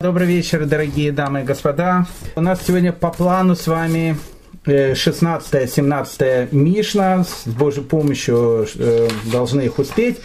[0.00, 2.06] Добрый вечер, дорогие дамы и господа.
[2.36, 4.16] У нас сегодня по плану с вами
[4.64, 7.24] 16-17 э, Мишна.
[7.24, 10.20] С Божьей помощью э, должны их успеть.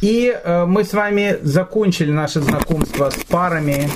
[0.00, 3.90] И э, мы с вами закончили наше знакомство с парами.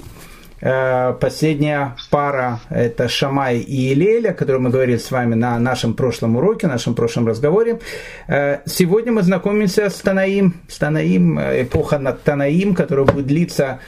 [0.61, 6.37] Последняя пара– это Шамай и Илеля, о которой мы говорили с вами на нашем прошлом
[6.37, 7.81] уроке, нашем прошлом разговоре.
[8.29, 13.81] Сегодня мы знакомимся с Танаим, с Танаим, эпоха над Танаим, которая будет длиться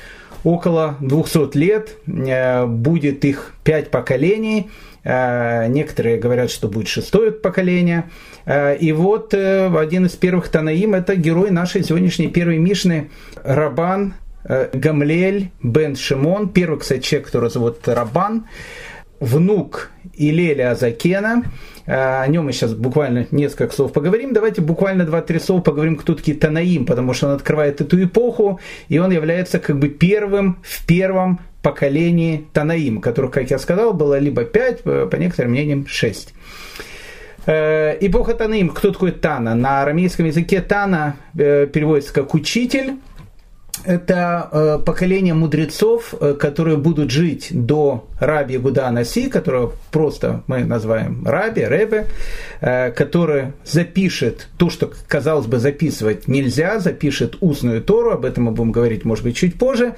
[0.45, 4.71] около 200 лет, э, будет их пять поколений,
[5.05, 8.11] э, некоторые говорят, что будет шестое поколение.
[8.47, 13.11] Э, и вот один из первых Танаим– это герой нашей сегодняшней первой Мишны
[13.43, 18.47] Рабан Гамлель бен Шимон, первый, кстати, человек, которого зовут Рабан,
[19.21, 21.45] внук Илеля Азакена–
[21.87, 24.33] о нем мы сейчас буквально несколько слов поговорим.
[24.33, 28.99] Давайте буквально два-три слова поговорим, кто такие Танаим, потому что он открывает эту эпоху, и
[28.99, 34.45] он является как бы первым в первом поколении Танаим, которых, как я сказал, было либо
[34.45, 36.35] пять, э, по некоторым мнениям шесть.
[37.47, 39.55] Э, эпоха Танаим, кто такой Тана?
[39.55, 42.95] На арамейском языке Тана переводится как учитель,
[43.85, 50.65] это э, поколение мудрецов, э, которые будут жить до Раби Гуда Наси, которого просто мы
[50.65, 52.07] называем Раби, Ребе,
[52.61, 58.53] э, который запишет то, что, казалось бы, записывать нельзя, запишет устную Тору, об этом мы
[58.53, 59.95] будем говорить, может быть, чуть позже.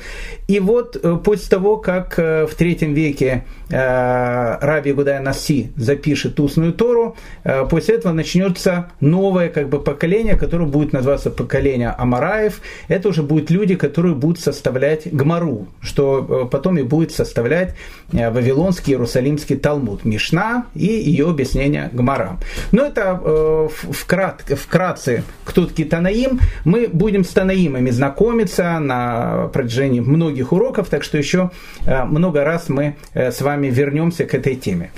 [0.49, 7.65] И вот после того, как в третьем веке Раби Гуда Наси запишет устную Тору, э,
[7.69, 12.61] после этого начнется новое как бы, поколение, которое будет называться поколение Амараев.
[12.89, 17.75] Это уже будут люди, которые будут составлять Гмару, что э, потом и будет составлять
[18.13, 22.39] э, Вавилонский Иерусалимский Талмуд, Мишна и ее объяснение Гмара.
[22.71, 26.41] Но это э, вкрат, вкратце, кто такие Танаим.
[26.65, 31.51] Мы будем с Танаимами знакомиться на протяжении многих уроков, так что еще
[31.85, 34.91] много раз мы с вами вернемся к этой теме.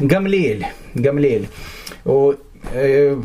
[0.00, 0.66] Гамлель.
[0.94, 1.48] Гамлель.
[2.72, 3.16] Э,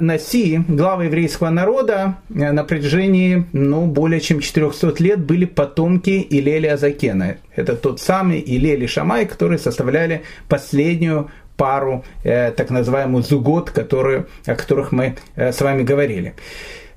[0.00, 6.66] Наси, глава еврейского народа, э, на протяжении ну, более чем 400 лет были потомки Илели
[6.66, 7.36] Азакена.
[7.56, 14.54] Это тот самый Илели Шамай, которые составляли последнюю пару, э, так называемую зугот, которые, о
[14.54, 16.34] которых мы э, с вами говорили.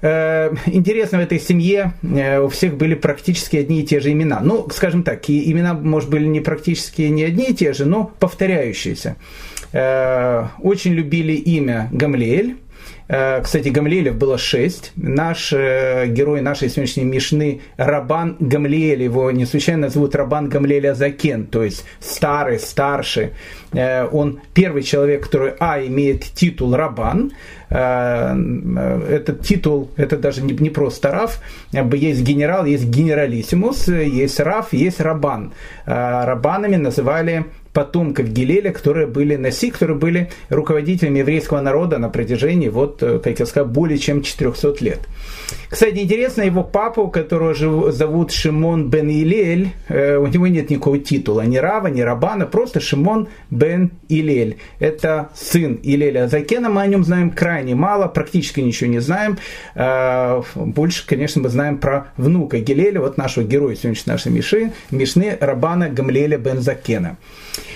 [0.01, 4.39] Э, интересно, в этой семье э, у всех были практически одни и те же имена.
[4.41, 8.11] Ну, скажем так, и имена, может, были не практически не одни и те же, но
[8.19, 9.15] повторяющиеся.
[9.73, 12.57] Э, очень любили имя Гамлиэль.
[13.11, 14.93] Кстати, Гамлиэлев было шесть.
[14.95, 21.61] Наш герой нашей сегодняшней Мишны Рабан Гамлиэль, его не случайно зовут Рабан Гамлиэль Азакен, то
[21.61, 23.31] есть старый, старший.
[23.73, 27.33] Он первый человек, который, а, имеет титул Рабан,
[27.73, 28.35] Э,
[29.09, 31.39] этот титул, это даже не, не просто раф,
[31.71, 35.53] есть генерал, есть генералиссимус, есть раф, есть рабан.
[35.85, 42.69] Э, рабанами называли потомков Гилеля, которые были наси, которые были руководителями еврейского народа на протяжении,
[42.69, 44.99] вот, э, как я сказал, более чем 400 лет.
[45.69, 51.41] Кстати, интересно, его папу, которого зовут Шимон бен Илель, э, у него нет никакого титула,
[51.41, 54.57] ни Рава, ни Рабана, просто Шимон бен Илель.
[54.79, 59.37] Это сын Илеля Закена, мы о нем знаем крайне мало, практически ничего не знаем.
[59.75, 65.37] Э, больше, конечно, мы знаем про внука Гилеля, вот нашего героя сегодняшней нашей Миши, Мишны
[65.39, 67.17] Рабана Гамлеля бен Закена.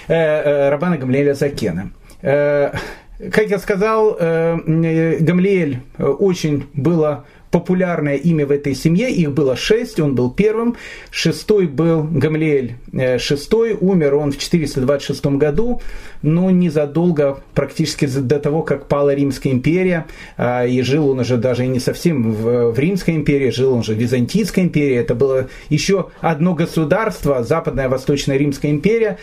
[0.08, 1.92] Э, Рабана Гамлеля Закена.
[2.22, 7.26] Как я сказал, Гамлиэль очень было
[7.56, 9.10] популярное имя в этой семье.
[9.10, 10.76] Их было шесть, он был первым.
[11.10, 15.82] Шестой был Гамлиэль э, шестой, умер он в 426 году,
[16.22, 21.66] но незадолго, практически до того, как пала Римская империя, а, и жил он уже даже
[21.66, 24.98] не совсем в, в Римской империи, жил он же в Византийской империи.
[24.98, 29.18] Это было еще одно государство, Западная Восточная Римская империя,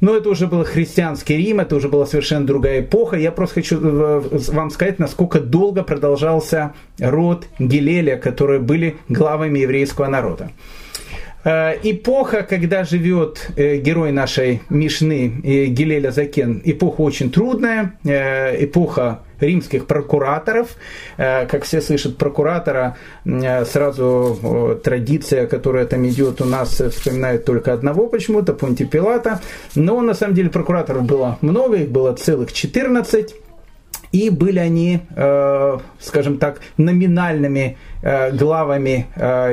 [0.00, 3.16] но это уже был христианский Рим, это уже была совершенно другая эпоха.
[3.16, 10.06] Я просто хочу э, вам сказать, насколько долго продолжался род Гилеля, которые были главами еврейского
[10.06, 10.50] народа.
[11.44, 15.28] Э, эпоха, когда живет э, герой нашей Мишны
[15.68, 20.68] Гилеля Закен, эпоха очень трудная, эпоха римских прокураторов.
[21.16, 27.44] Э, как все слышат прокуратора, э, сразу э, традиция, которая там идет у нас, вспоминает
[27.44, 29.40] только одного почему-то, Понти Пилата.
[29.74, 33.34] Но на самом деле прокураторов было много, их было целых 14.
[34.12, 35.02] И были они,
[36.00, 37.78] скажем так, номинальными
[38.32, 39.06] главами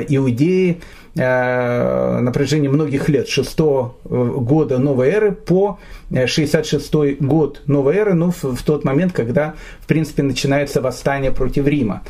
[0.09, 0.81] Иудеи,
[1.17, 3.59] на протяжении многих лет, 6
[4.05, 5.79] года новой эры по
[6.11, 11.67] 66 год новой эры, ну, в, в тот момент, когда, в принципе, начинается восстание против
[11.67, 12.03] Рима.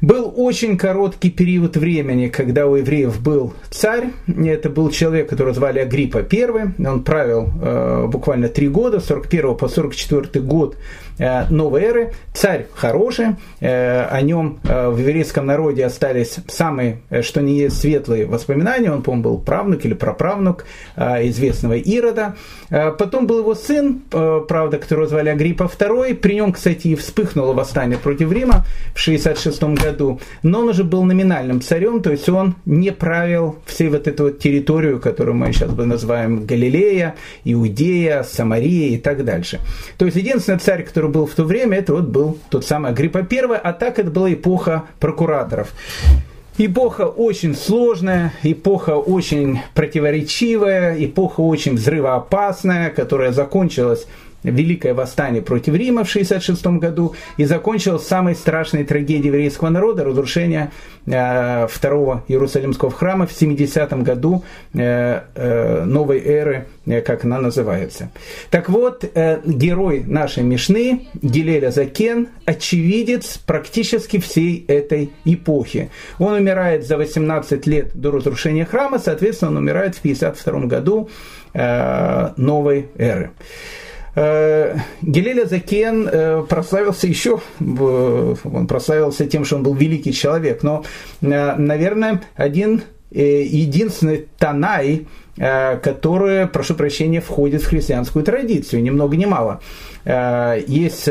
[0.00, 4.10] Был очень короткий период времени, когда у евреев был царь.
[4.28, 6.86] Это был человек, которого звали Агриппа I.
[6.86, 12.12] Он правил э, буквально три года, с 41 по 44 год Э, новой эры.
[12.32, 18.26] Царь хороший, э, о нем э, в еврейском народе остались самые, что не есть, светлые
[18.26, 18.92] воспоминания.
[18.92, 20.64] Он, по-моему, был правнук или праправнук
[20.96, 22.36] известного Ирода.
[22.68, 26.14] Потом был его сын, правда, которого звали Агриппа II.
[26.14, 30.20] При нем, кстати, и вспыхнуло восстание против Рима в 66 году.
[30.42, 34.38] Но он уже был номинальным царем, то есть он не правил всей вот эту вот
[34.38, 39.60] территорию, которую мы сейчас бы называем Галилея, Иудея, Самария и так дальше.
[39.96, 42.90] То есть единственный царь, который который был в то время, это вот был тот самый
[42.92, 45.72] Агриппа I, а так это была эпоха прокураторов.
[46.58, 54.06] Эпоха очень сложная, эпоха очень противоречивая, эпоха очень взрывоопасная, которая закончилась
[54.42, 60.70] Великое восстание против Рима в 66 году и закончилось самой страшной трагедией еврейского народа, разрушение
[61.06, 64.44] э, второго Иерусалимского храма в 70 году
[64.74, 68.10] э, э, новой эры, э, как она называется.
[68.50, 75.90] Так вот, э, герой нашей Мишны, Гилеля Закен, очевидец практически всей этой эпохи.
[76.20, 81.08] Он умирает за 18 лет до разрушения храма, соответственно, он умирает в 52 году
[81.54, 83.32] э, новой эры.
[84.20, 90.84] Э, Гелеля Закен э, прославился еще, он прославился тем, что он был великий человек, но,
[91.20, 95.06] э, наверное, один единственный Танай,
[95.36, 99.62] который, прошу прощения, входит в христианскую традицию, ни много ни мало.
[100.04, 101.08] Есть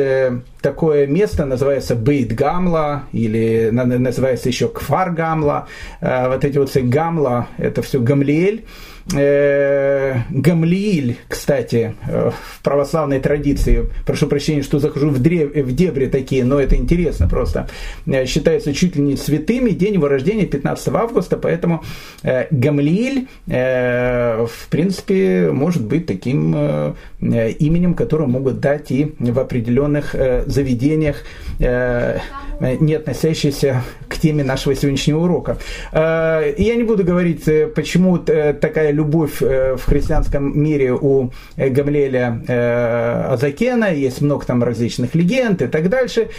[0.62, 5.68] такое место, называется Бейт Гамла, или называется еще Кфар Гамла.
[6.00, 8.66] Вот эти вот Гамла, это все Гамлиэль
[9.14, 16.08] э, Гамлииль, кстати, э, в православной традиции, прошу прощения, что захожу в, древ, в дебри
[16.08, 17.70] такие, но это интересно просто,
[18.06, 21.84] э, считается чуть ли не святыми, день его рождения 15 августа, поэтому
[22.24, 26.56] э, Гамлииль, э, в принципе, может быть таким
[27.20, 30.16] именем, которое могут дать и в определенных
[30.46, 31.24] заведениях,
[31.60, 35.58] не относящиеся к теме нашего сегодняшнего урока.
[35.94, 37.46] Я не буду говорить,
[37.76, 44.64] почему такая любовь э, в христианском мире у э, Гамлеля э, Азакена, есть много там
[44.64, 46.30] различных легенд и так дальше.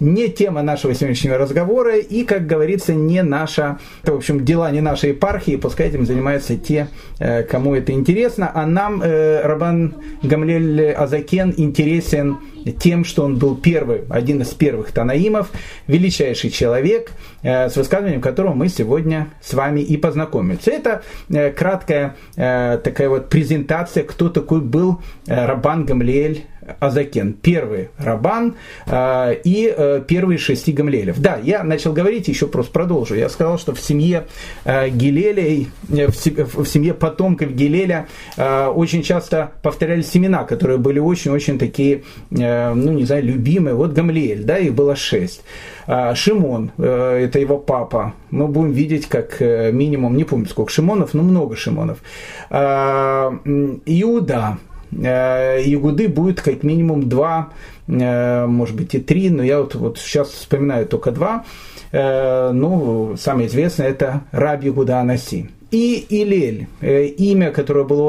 [0.00, 5.10] Не тема нашего сегодняшнего разговора и, как говорится, не наша, в общем, дела не нашей
[5.10, 6.88] епархии, пускай этим занимаются те,
[7.50, 12.38] кому это интересно, а нам Рабан Гамлель Азакен интересен
[12.72, 15.50] тем, что он был первый, один из первых танаимов,
[15.86, 20.70] величайший человек, э, с высказыванием которого мы сегодня с вами и познакомимся.
[20.70, 26.44] Это э, краткая э, такая вот презентация, кто такой был Рабан Гамлиэль
[26.80, 28.54] Азакен, первый Рабан
[28.86, 31.18] э, и э, первый шести Гамлелев.
[31.18, 33.14] Да, я начал говорить, еще просто продолжу.
[33.14, 34.26] Я сказал, что в семье
[34.64, 42.02] э, Гилелей, э, в, семье потомков Гилеля очень часто повторялись семена, которые были очень-очень такие,
[42.30, 43.74] ну не знаю, любимые.
[43.74, 45.42] Вот Гамлиэль, да, их было шесть.
[45.86, 48.14] Э, Шимон, это его папа.
[48.30, 51.98] Мы будем видеть, как минимум, не помню сколько Шимонов, но много Шимонов.
[52.50, 53.30] Э,
[53.86, 54.58] Иуда,
[55.02, 57.50] Ягуды будет как минимум два,
[57.86, 61.44] э, может быть и три, но я вот, вот сейчас вспоминаю только два.
[61.92, 65.50] Э, ну, самое известное это Раб Ягуда Анаси.
[65.72, 68.08] И Илель, имя, которое было у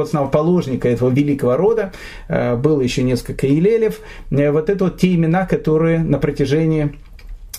[0.00, 1.92] основоположника этого великого рода,
[2.28, 4.00] было еще несколько Илелев.
[4.30, 6.94] Вот это вот те имена, которые на протяжении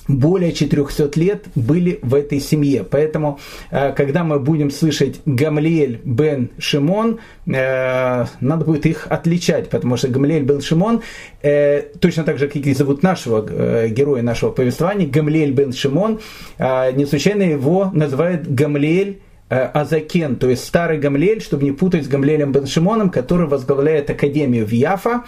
[0.10, 2.84] более 400 лет были в этой семье.
[2.84, 3.40] Поэтому,
[3.72, 10.08] э, когда мы будем слышать Гамлиэль бен Шимон, э, надо будет их отличать, потому что
[10.08, 11.02] Гамлиэль бен Шимон,
[11.44, 16.20] э, точно так же, как и зовут нашего героя нашего повествования, Гамлиэль бен Шимон,
[16.60, 22.52] не случайно его называют Гамлиэль Азакен, то есть старый Гамлиэль, чтобы не путать с Гамлиэлем
[22.52, 25.24] бен Шимоном, который возглавляет Академию в Яфа,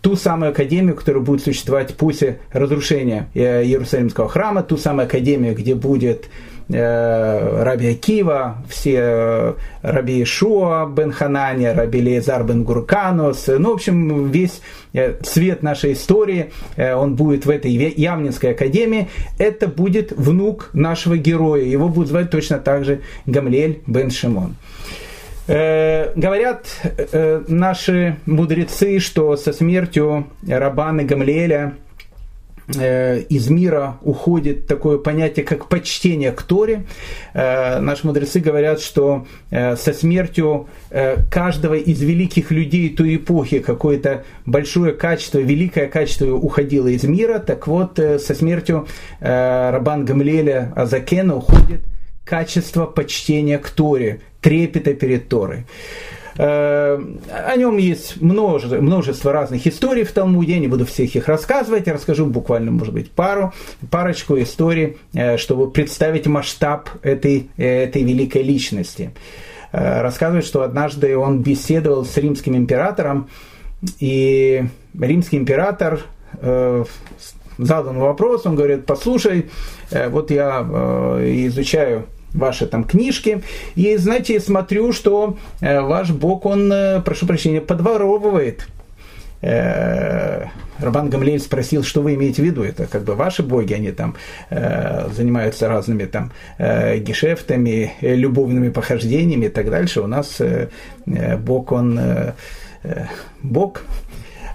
[0.00, 5.74] ту самую академию, которая будет существовать после разрушения э, Иерусалимского храма, ту самую академию, где
[5.74, 6.28] будет
[6.68, 13.74] э, Раби Акива, все э, Раби Ишуа бен Ханани, Раби Лезар бен Гурканус, ну, в
[13.74, 14.60] общем, весь
[15.22, 21.88] цвет нашей истории, он будет в этой Явнинской академии, это будет внук нашего героя, его
[21.88, 24.54] будут звать точно так же Гамлель бен Шимон.
[25.48, 31.74] Э, говорят э, наши мудрецы, что со смертью Рабана Гамлеля
[32.74, 36.84] Э, из мира уходит такое понятие, как почтение к Торе.
[37.32, 40.68] Э, наши мудрецы говорят, что со смертью
[41.30, 47.38] каждого из великих людей той эпохи какое-то большое качество, великое качество уходило из мира.
[47.38, 48.86] Так вот, со смертью
[49.20, 51.82] Рабан Гамлеля Азакена уходит
[52.26, 55.64] качество почтения к Торе, трепета перед Торой.
[56.38, 56.98] Э,
[57.30, 61.86] о нем есть множество, множество разных историй в Талмуде, я не буду всех их рассказывать,
[61.86, 63.54] я расскажу буквально, может быть, пару,
[63.90, 69.12] парочку историй, э, чтобы представить масштаб этой, этой великой личности.
[69.72, 73.30] Э, рассказывает, что однажды он беседовал с римским императором,
[74.00, 74.64] и
[74.98, 76.00] римский император
[76.42, 79.50] задан вопрос, он говорит, послушай,
[79.90, 80.60] вот я
[81.46, 83.42] изучаю ваши там книжки.
[83.74, 88.66] И, знаете, смотрю, что э, ваш Бог, он, э, прошу прощения, подворовывает.
[89.42, 90.46] Э,
[90.78, 94.14] Рабан Гамлеев спросил, что вы имеете в виду, это как бы ваши боги, они там
[94.50, 100.00] э, занимаются разными там э, гешефтами, любовными похождениями и так дальше.
[100.00, 100.68] У нас э,
[101.38, 102.32] Бог, он э,
[103.42, 103.82] Бог,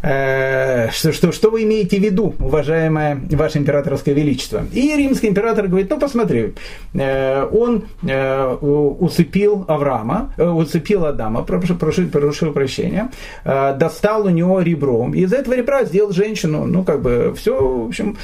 [0.02, 4.64] что, что, что вы имеете в виду, уважаемое ваше императорское величество?
[4.74, 6.54] И римский император говорит, ну посмотри,
[6.94, 13.12] э, он э, усыпил Авраама, усыпил Адама, прошу, прошу, прошу прощения,
[13.44, 17.88] достал у него ребро, и из этого ребра сделал женщину, ну как бы все, в
[17.88, 18.18] общем,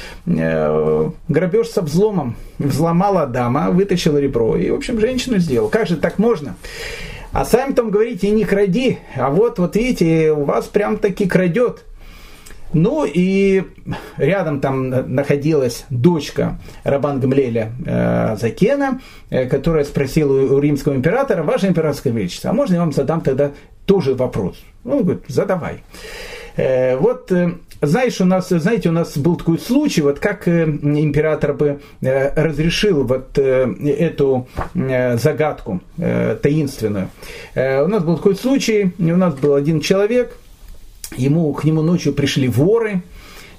[1.28, 5.68] грабеж со взломом, взломал Адама, вытащил ребро, и в общем женщину сделал.
[5.68, 6.56] Как же так можно?
[7.32, 11.84] А сами там говорите, не кради, а вот, вот видите, у вас прям таки крадет.
[12.72, 13.64] Ну и
[14.18, 21.68] рядом там находилась дочка Рабан Гамлеля э, Закена, э, которая спросила у, римского императора, ваше
[21.68, 23.52] императорское величество, а можно я вам задам тогда
[23.86, 24.62] тоже вопрос?
[24.84, 25.82] Ну, он говорит, задавай.
[26.56, 30.64] Э, вот э, знаешь, у нас, знаете, у нас был такой случай, вот как э,
[30.64, 37.10] император бы э, разрешил вот э, эту загадку таинственную.
[37.54, 40.36] У нас был такой случай, у нас был один человек,
[41.16, 43.02] ему, к нему ночью пришли воры,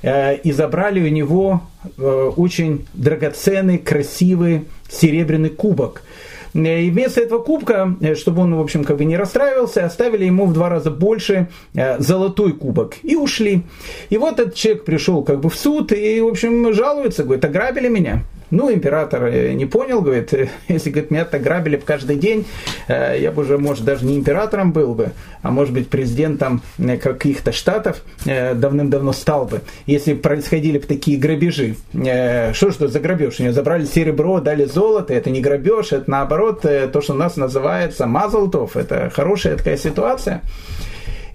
[0.03, 1.61] и забрали у него
[1.97, 6.03] очень драгоценный, красивый серебряный кубок–
[6.53, 10.45] и вместо этого кубка, э, чтобы он, в общем, как бы не расстраивался, оставили ему
[10.45, 13.63] в два раза больше э, золотой кубок и ушли.
[14.09, 17.87] И вот этот человек пришел как бы в суд и, в общем, жалуется, говорит, ограбили
[17.87, 18.23] меня.
[18.51, 22.45] Ну, император э, не понял, говорит, «Э, если, говорит, меня так грабили бы каждый день,
[22.87, 26.61] э, я бы уже, может, даже не императором был бы, а может быть, президентом
[27.01, 31.75] каких-то штатов давным-давно стал бы, если происходили бы такие грабежи.
[31.93, 33.39] Что что за грабеж?
[33.39, 37.37] У него забрали серебро, дали золото, это не грабеж, это наоборот то, что у нас
[37.37, 40.41] называется мазалтов, это хорошая такая ситуация.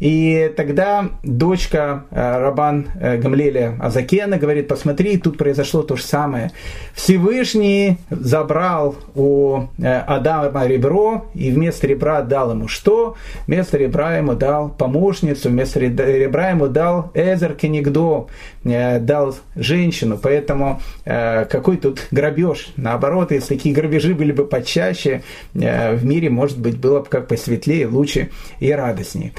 [0.05, 6.51] И тогда дочка э, Рабан э, Гамлеля Азакена говорит, посмотри, тут произошло то же самое.
[6.93, 13.17] Всевышний забрал у э, Адама ребро, и вместо ребра дал ему что?
[13.47, 18.27] Вместо ребра ему дал помощницу, вместо ребра ему дал Эзер Кенигдо,
[18.63, 20.19] дал женщину.
[20.23, 22.73] Поэтому какой тут грабеж?
[22.77, 25.23] Наоборот, если такие грабежи были бы почаще,
[25.55, 28.31] в мире, может быть, было бы как посветлее, лучше
[28.61, 29.33] и радостнее.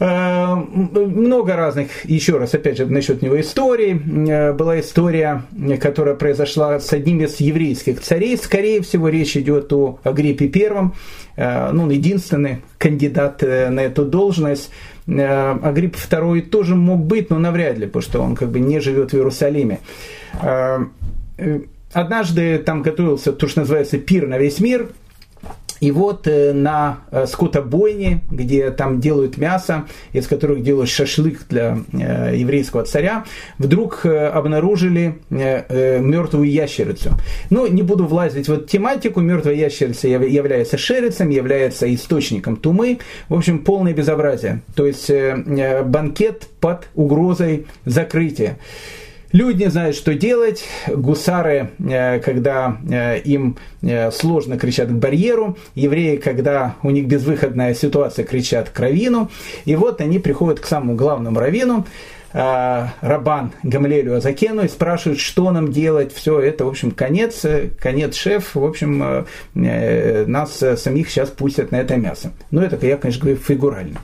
[0.00, 4.00] Э, много разных, еще раз, опять же, насчет него историй.
[4.28, 5.42] Э, была история,
[5.80, 8.36] которая произошла с одним из еврейских царей.
[8.36, 10.94] Скорее всего, речь идет о Агриппе Первом.
[11.36, 14.70] Э, ну, он единственный кандидат на эту должность.
[15.06, 19.12] Агрипп II тоже мог быть, но навряд ли, потому что он как бы не живет
[19.12, 19.80] в Иерусалиме.
[21.92, 24.88] Однажды там готовился то, что называется пир на весь мир–
[25.80, 31.78] и вот э, на э, скотобойне, где там делают мясо, из которых делают шашлык для
[31.92, 33.24] э, еврейского царя,
[33.58, 37.10] вдруг обнаружили мертвую ящерицу.
[37.50, 43.34] Ну, не буду влазить в эту тематику, мертвая ящерица является шерицем, является источником тумы, в
[43.34, 44.62] общем, полное безобразие.
[44.74, 45.10] То есть
[45.84, 48.58] банкет под угрозой закрытия.
[49.32, 50.64] Люди не знают, что делать.
[50.88, 55.58] Гусары, э, когда э, им э, сложно, кричат к барьеру.
[55.74, 59.30] Евреи, когда у них безвыходная ситуация, кричат к равину.
[59.66, 61.84] И вот они приходят к самому главному равину.
[62.32, 66.12] Э, Рабан Гамлелю Азакену и спрашивают, что нам делать.
[66.12, 67.44] Все это, в общем, конец,
[67.80, 68.54] конец шеф.
[68.54, 72.32] В общем, э, э, нас самих сейчас пустят на это мясо.
[72.50, 73.98] Но это, я, конечно, говорю фигурально.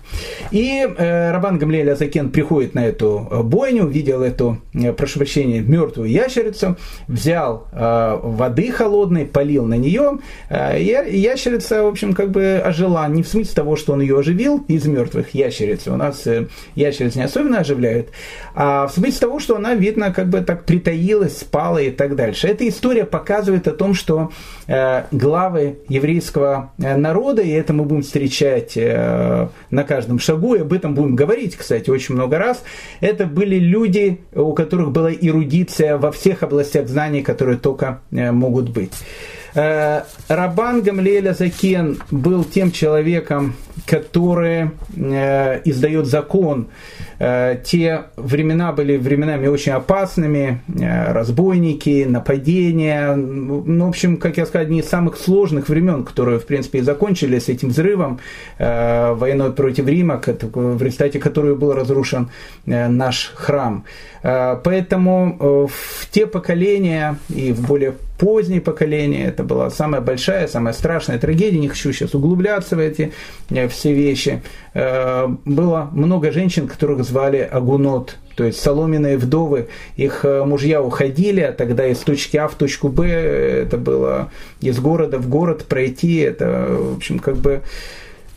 [0.51, 4.59] И Рабан Гамлель Азакен приходит на эту бойню, увидел эту,
[4.97, 6.77] прошу прощения, мертвую ящерицу,
[7.09, 10.19] взял воды холодной, полил на нее.
[10.51, 13.07] И ящерица, в общем, как бы ожила.
[13.09, 15.87] Не в смысле того, что он ее оживил из мертвых ящериц.
[15.87, 16.27] У нас
[16.75, 18.11] ящериц не особенно оживляют,
[18.55, 22.47] А в смысле того, что она, видно, как бы так притаилась, спала и так дальше.
[22.47, 24.31] Эта история показывает о том, что
[24.67, 30.61] э, главы еврейского э, народа, и это мы будем встречать э, на каждом шагу, и
[30.61, 32.63] об этом будем говорить, кстати, очень много раз,
[33.01, 38.71] это были люди, у которых была эрудиция во всех областях знаний, которые только э, могут
[38.71, 38.93] быть.
[39.55, 43.55] Э, Рабан Гамлеля Закен был тем человеком,
[43.87, 46.67] который э, издает закон.
[47.21, 53.15] Э, те времена были временами очень опасными, разбойники, нападения.
[53.15, 56.83] Ну, в общем, как я сказал, одни из самых сложных времен, которые, в принципе, и
[56.83, 58.19] закончились этим взрывом
[58.59, 62.31] войной против Рима, в результате которой был разрушен
[62.67, 63.85] наш храм.
[64.23, 71.19] Поэтому в те поколения и в более поздние поколения, это была самая большая, самая страшная
[71.19, 73.13] трагедия, не хочу сейчас углубляться в эти
[73.51, 74.43] э, все вещи.
[74.73, 81.43] Э, было много женщин, которых звали Агунот, то есть соломенные вдовы, их э, мужья уходили,
[81.43, 86.17] а тогда из точки А в точку Б, это было из города в город пройти,
[86.17, 87.61] это, в общем, как бы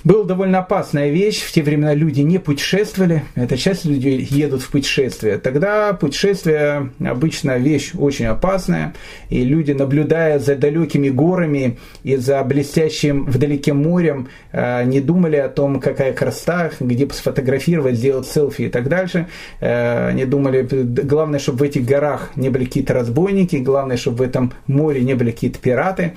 [0.04, 1.42] была довольно опасная вещь.
[1.42, 3.24] В те времена люди не путешествовали.
[3.36, 5.38] Это часть людей едут в путешествие.
[5.38, 8.94] Тогда путешествие обычно вещь очень опасная.
[9.30, 15.50] И люди, наблюдая за далекими горами и за блестящим вдалеке морем, э, не думали о
[15.50, 19.28] том, какая красота, где сфотографировать, сделать селфи и так дальше.
[19.60, 24.22] Э, не думали, главное, чтобы в этих горах не были какие-то разбойники, главное, чтобы в
[24.22, 26.14] этом море не были какие-то пираты.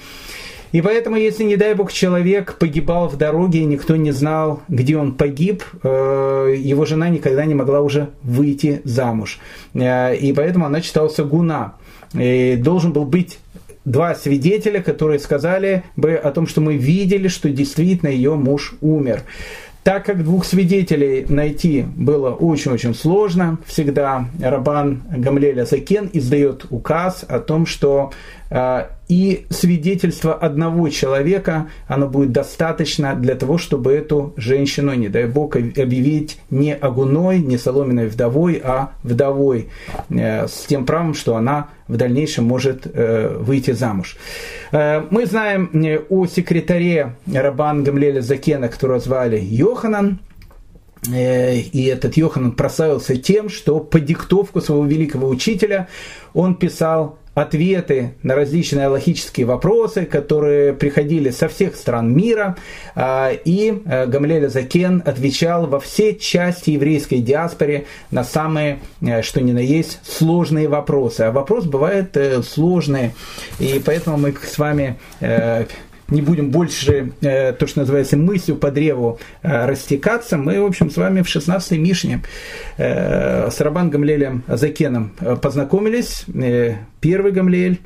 [0.73, 4.97] И поэтому, если, не дай бог, человек погибал в дороге, и никто не знал, где
[4.97, 9.41] он погиб, э, его жена никогда не могла уже выйти замуж.
[9.75, 11.75] Э, и поэтому она читался гуна.
[12.15, 13.39] И должен был быть
[13.85, 19.23] два свидетеля, которые сказали бы о том, что мы видели, что действительно ее муж умер.
[19.83, 27.41] Так как двух свидетелей найти было очень-очень сложно, всегда Рабан Гамлеля Закен издает указ о
[27.41, 28.13] том, что
[29.11, 35.57] и свидетельство одного человека, оно будет достаточно для того, чтобы эту женщину, не дай бог,
[35.57, 39.69] объявить не огуной, не соломенной вдовой, а вдовой,
[40.11, 44.17] э, с тем правом, что она в дальнейшем может э, выйти замуж.
[44.73, 45.71] Э, мы знаем
[46.09, 50.21] о секретаре Рабан Гамлеля Закена, которого звали Йоханан,
[51.09, 55.89] и этот Йоханан прославился тем, что по диктовку своего великого учителя
[56.35, 62.57] он писал ответы на различные логические вопросы, которые приходили со всех стран мира,
[62.95, 69.41] а, и э, Гамлель Закен отвечал во все части еврейской диаспоры на самые, э, что
[69.41, 71.23] ни на есть, сложные вопросы.
[71.23, 73.13] А вопрос бывает э, сложный,
[73.59, 74.99] и поэтому мы с вами
[76.11, 80.91] не будем больше, э, то, что называется, мыслью по древу э, растекаться, мы, в общем,
[80.91, 82.23] с вами в 16-й Мишне
[82.77, 86.25] э, с Рабан Гамлелем Закеном познакомились.
[86.35, 87.81] Э, первый Гамлель,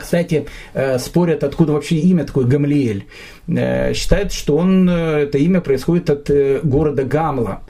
[0.00, 3.06] кстати, э, спорят, откуда вообще имя такое Гамлиэль.
[3.48, 6.30] Э, считают, что он, это имя происходит от
[6.62, 7.62] города Гамла.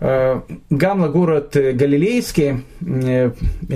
[0.00, 2.64] Э, Гамла город э, галилейский.
[2.86, 3.32] Э,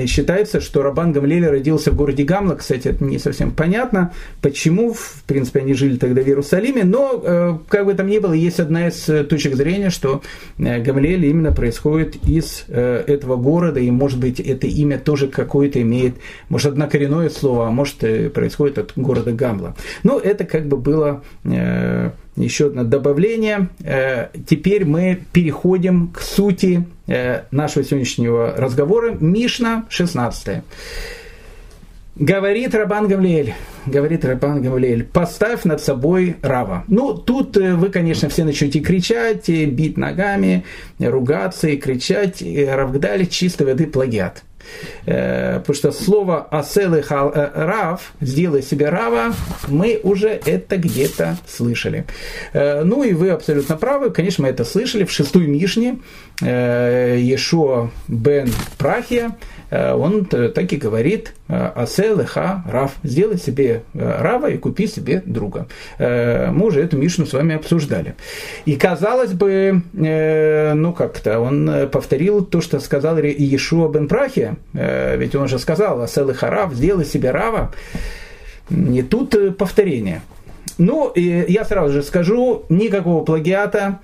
[0.07, 2.55] считается, что Рабан Гамлель родился в городе Гамла.
[2.55, 4.95] Кстати, это не совсем понятно, почему.
[4.95, 6.85] В принципе, они жили тогда в Иерусалиме.
[6.85, 10.23] Но, как бы там ни было, есть одна из точек зрения, что
[10.59, 13.81] Гамлель именно происходит из этого города.
[13.81, 16.17] И, может быть, это имя тоже какое-то имеет,
[16.49, 17.99] может, однокоренное слово, а может,
[18.33, 19.75] происходит от города Гамла.
[20.03, 21.23] Но это как бы было
[22.37, 23.69] еще одно добавление.
[23.81, 29.17] Э, теперь мы переходим к сути э, нашего сегодняшнего разговора.
[29.19, 30.63] Мишна 16.
[32.17, 33.55] Говорит Рабан Гамлиэль,
[33.87, 36.85] говорит Рабан Гамлиэль, поставь над собой Рава.
[36.87, 40.65] Ну, тут э, вы, конечно, все начнете кричать, бить ногами,
[40.99, 42.43] ругаться и кричать.
[42.43, 44.45] Равгдали чистой воды плагиат.
[45.07, 47.03] Э, потому что слово «асел и э,
[47.55, 49.35] рав», «сделай себе рава»,
[49.69, 52.05] мы уже это где-то слышали.
[52.53, 55.99] Э, ну и вы абсолютно правы, конечно, мы это слышали в шестой Мишне,
[56.41, 59.37] Ешуа бен Прахия,
[59.75, 65.67] он так и говорит, «Асе леха рав», «сделай себе рава и купи себе друга».
[65.99, 68.15] Мы уже эту Мишну с вами обсуждали.
[68.67, 75.35] И казалось бы, ну как-то, он повторил то, что сказал Иешуа бен Прахия, Э, ведь
[75.35, 77.73] он же сказал, Асел и Харав, сделай себе Рава.
[78.71, 80.23] Не тут э, повторение.
[80.77, 84.01] Ну, я сразу же скажу, никакого плагиата.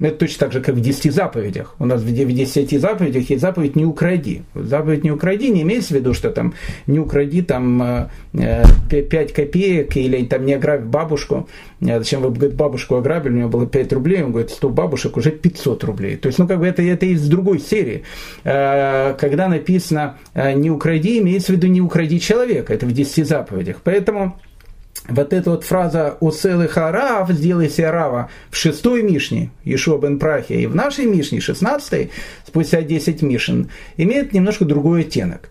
[0.00, 1.76] Э, Это точно так же, как в десяти заповедях.
[1.78, 4.42] У нас в десяти заповедях есть заповедь «не укради».
[4.54, 6.54] Заповедь «не укради» не имеется в виду, что там
[6.86, 11.48] не укради там 5 э, копеек или там не ограбь бабушку.
[11.80, 15.16] Э, зачем вы, говорит, бабушку ограбили, у него было 5 рублей, он говорит, 100 бабушек
[15.16, 16.16] уже 500 рублей.
[16.16, 18.02] То есть, ну, как бы это, это из другой серии.
[18.44, 22.74] Э, когда написано «не укради», имеется в виду «не укради человека».
[22.74, 23.80] Это в десяти заповедях.
[23.84, 24.38] Поэтому
[25.08, 30.58] вот эта вот фраза «Уцелы харав», «Сделай себе рава» в шестой Мишне, Ешуа бен Прахия,
[30.58, 32.10] и в нашей Мишне, 16
[32.46, 35.48] спустя 10 Мишен, имеет немножко другой оттенок.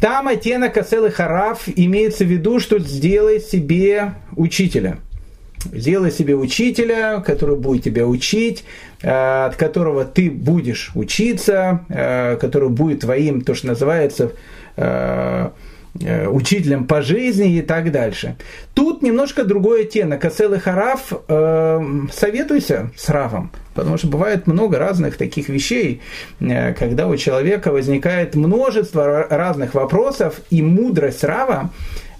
[0.00, 4.98] Там оттенок «Оцелы харав» имеется в виду, что «сделай себе учителя».
[5.70, 8.64] Сделай себе учителя, который будет тебя учить,
[9.00, 14.32] э, от которого ты будешь учиться, э, который будет твоим, то, что называется,
[14.76, 15.50] Э,
[15.94, 18.36] учителем по жизни и так дальше.
[18.74, 20.24] Тут немножко другой оттенок.
[20.24, 21.80] Асел и Хараф, э,
[22.12, 26.00] советуйся с Равом, потому что бывает много разных таких вещей,
[26.40, 31.70] э, когда у человека возникает множество разных вопросов, и мудрость Рава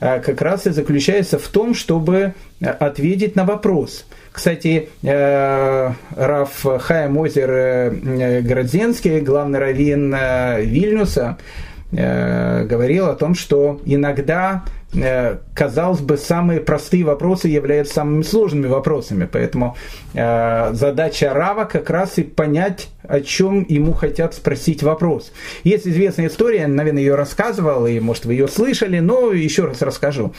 [0.00, 4.04] э, как раз и заключается в том, чтобы ответить на вопрос.
[4.30, 10.14] Кстати, э, Раф Хайм Озер э, Градзенский, главный раввин
[10.60, 18.22] Вильнюса, Э, говорил о том, что иногда э, казалось бы, самые простые вопросы являются самыми
[18.22, 19.28] сложными вопросами.
[19.30, 19.76] Поэтому
[20.14, 25.32] э, задача Рава как раз и понять, о чем ему хотят спросить вопрос.
[25.64, 30.32] Есть известная история, наверное, ее рассказывал, и, может, вы ее слышали, но еще раз расскажу.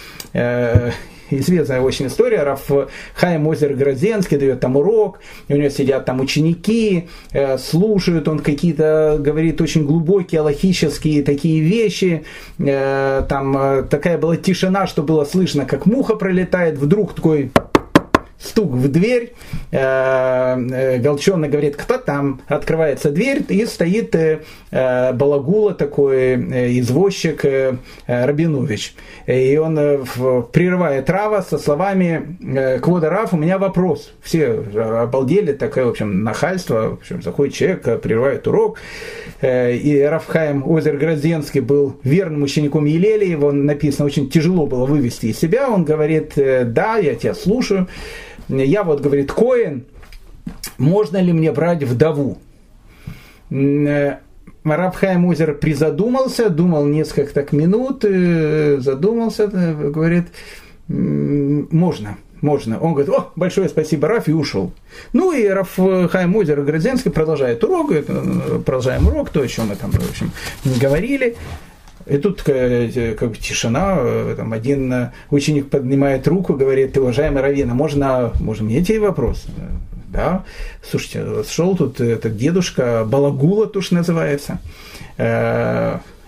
[1.39, 2.69] Известная очень история, Раф
[3.15, 5.19] Хайм Озер Грозенский дает там урок,
[5.49, 12.23] у него сидят там ученики, э, слушают, он какие-то говорит очень глубокие аллахические такие вещи,
[12.59, 17.51] э, там э, такая была тишина, что было слышно, как муха пролетает, вдруг такой
[18.43, 19.33] стук в дверь,
[19.71, 22.41] э, э, Голчонок говорит, кто там?
[22.47, 26.35] Открывается дверь, и стоит э, балагула такой,
[26.79, 27.45] извозчик
[28.07, 28.95] Рабинович.
[29.27, 29.75] И он
[30.51, 34.11] прерывает Рава со словами, Квода Раф, у меня вопрос.
[34.21, 38.79] Все обалдели, такое, в общем, нахальство, в общем, заходит человек, прерывает урок.
[39.41, 45.39] И Рафхайм Озер Грозенский был верным учеником Елели, его написано, очень тяжело было вывести из
[45.39, 45.69] себя.
[45.69, 47.87] Он говорит, да, я тебя слушаю
[48.49, 49.85] я вот, говорит, Коин,
[50.77, 52.37] можно ли мне брать вдову?
[53.49, 54.17] Э,
[54.63, 60.27] Рабхайм Озер призадумался, думал несколько так минут, э, задумался, э, говорит,
[60.87, 62.79] можно, можно.
[62.79, 64.73] Он говорит, о, большое спасибо, Раф, и ушел.
[65.13, 67.93] Ну и Раф Хайм Озер Грозенский продолжает урок,
[68.65, 70.31] продолжаем урок, то, о чем мы там, в общем,
[70.81, 71.35] говорили.
[72.05, 77.41] И тут э, как бы тишина, э, там один э, ученик поднимает руку, говорит, уважаемый
[77.41, 79.45] Равина, можно, можно мне тебе вопрос?
[80.09, 80.43] Да,
[80.87, 84.59] слушайте, шел тут этот дедушка, Балагула туш называется,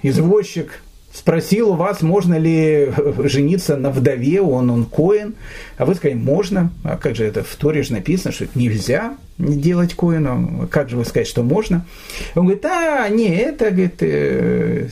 [0.01, 0.81] извозчик,
[1.15, 2.91] спросил у вас, можно ли
[3.23, 5.35] жениться на вдове, он, он коин,
[5.77, 9.15] а вы сказали, можно, а как же это в Торе же написано, что это нельзя
[9.37, 11.85] делать коину, как же вы сказать, что можно?
[12.35, 14.89] Он говорит, а, не, это, говорит, э,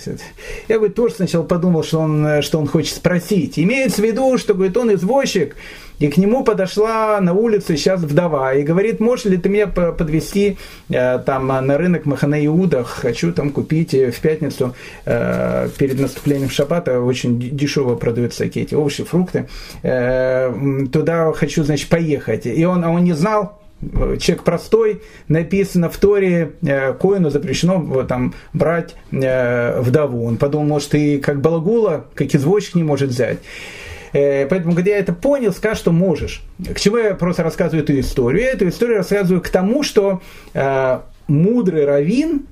[0.69, 3.59] я бы тоже сначала подумал, что он, что он хочет спросить.
[3.59, 5.55] Имеется в виду, что, говорит, он извозчик,
[6.03, 10.57] и к нему подошла на улице сейчас вдова и говорит, можешь ли ты меня подвести
[10.89, 16.49] э, там на рынок Махана Иуда, хочу там купить э, в пятницу э, перед наступлением
[16.49, 19.47] шаббата, очень дешево продаются всякие эти овощи, фрукты,
[19.81, 22.47] туда хочу, значит, поехать.
[22.47, 23.61] И он, а он не знал,
[24.19, 26.51] человек простой, написано в Торе,
[26.99, 30.25] Коину запрещено там, брать вдову.
[30.25, 33.37] Он подумал, может, и как балагула, как извозчик не может взять.
[34.13, 36.43] Э, поэтому, когда я это понял, скажу, что можешь.
[36.73, 38.43] К чему я просто рассказываю эту историю?
[38.43, 40.21] Я эту историю рассказываю к тому, что
[40.53, 42.45] э, мудрый раввин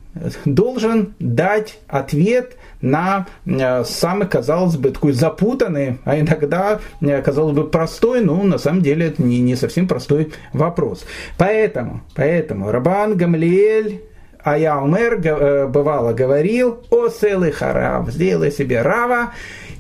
[0.44, 6.80] должен дать ответ на э, самый, казалось бы, такой запутанный, а иногда,
[7.24, 11.06] казалось бы, простой, но на самом деле это не, не совсем простой вопрос.
[11.38, 14.02] Поэтому, поэтому Рабан Гамлиэль
[14.44, 19.34] а бывало говорил, о селы харав, сделай себе рава,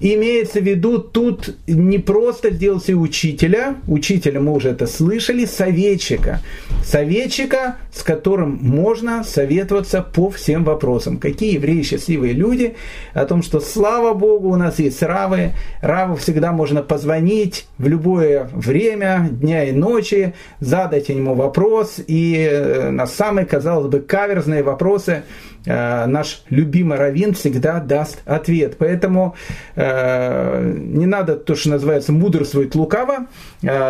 [0.04, 6.40] Имеется в виду тут не просто сделать учителя, учителя мы уже это слышали, советчика.
[6.84, 11.18] Советчика, с которым можно советоваться по всем вопросам.
[11.18, 12.76] Какие евреи счастливые люди,
[13.14, 15.52] о том, что слава Богу, у нас есть равы.
[15.82, 22.90] Раву всегда можно позвонить в любое время, дня и ночи, задать ему вопрос, и э,
[22.90, 25.22] на самые, казалось бы, каверзные вопросы
[25.66, 28.78] наш любимый раввин всегда даст ответ.
[28.78, 29.36] Поэтому
[29.76, 33.28] э, не надо то, что называется мудрствовать лукаво.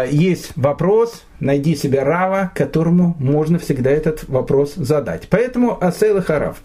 [0.10, 5.28] Есть вопрос, найди себе рава, которому можно всегда этот вопрос задать.
[5.30, 6.58] Поэтому асел и харав.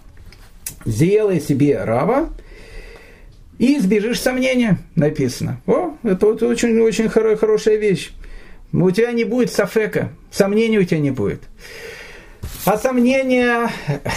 [0.85, 2.29] Сделай себе рава,
[3.59, 5.61] и избежишь сомнения, написано.
[5.67, 8.13] О, это вот очень-очень хорошая вещь.
[8.73, 11.43] У тебя не будет сафека, сомнений у тебя не будет.
[12.67, 13.71] А сомнения,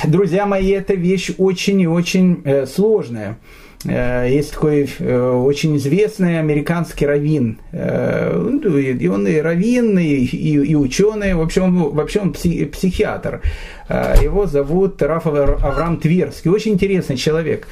[0.06, 3.38] друзья мои, это вещь очень и очень э, сложная.
[3.86, 7.60] Э, есть такой э, очень известный американский раввин.
[7.72, 13.42] Э, и он и раввин, и, и, и ученый, вообще он, вообще он психиатр.
[13.88, 16.50] Его зовут Раф Авраам Тверский.
[16.50, 17.68] Очень интересный человек.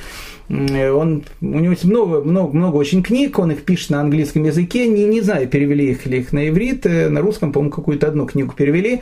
[0.49, 4.43] Э, он, у него есть много, много, много очень книг, он их пишет на английском
[4.43, 8.07] языке, не, не знаю, перевели их ли их на иврит, э, на русском, по-моему, какую-то
[8.07, 9.01] одну книгу перевели.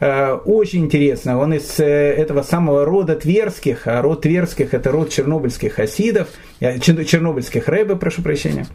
[0.00, 5.74] Э, очень интересно, он из этого самого рода Тверских, а род Тверских– это род чернобыльских
[5.74, 6.28] хасидов,
[6.60, 8.66] чернобыльских рэбе, прошу прощения.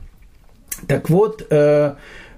[0.88, 1.48] Так вот,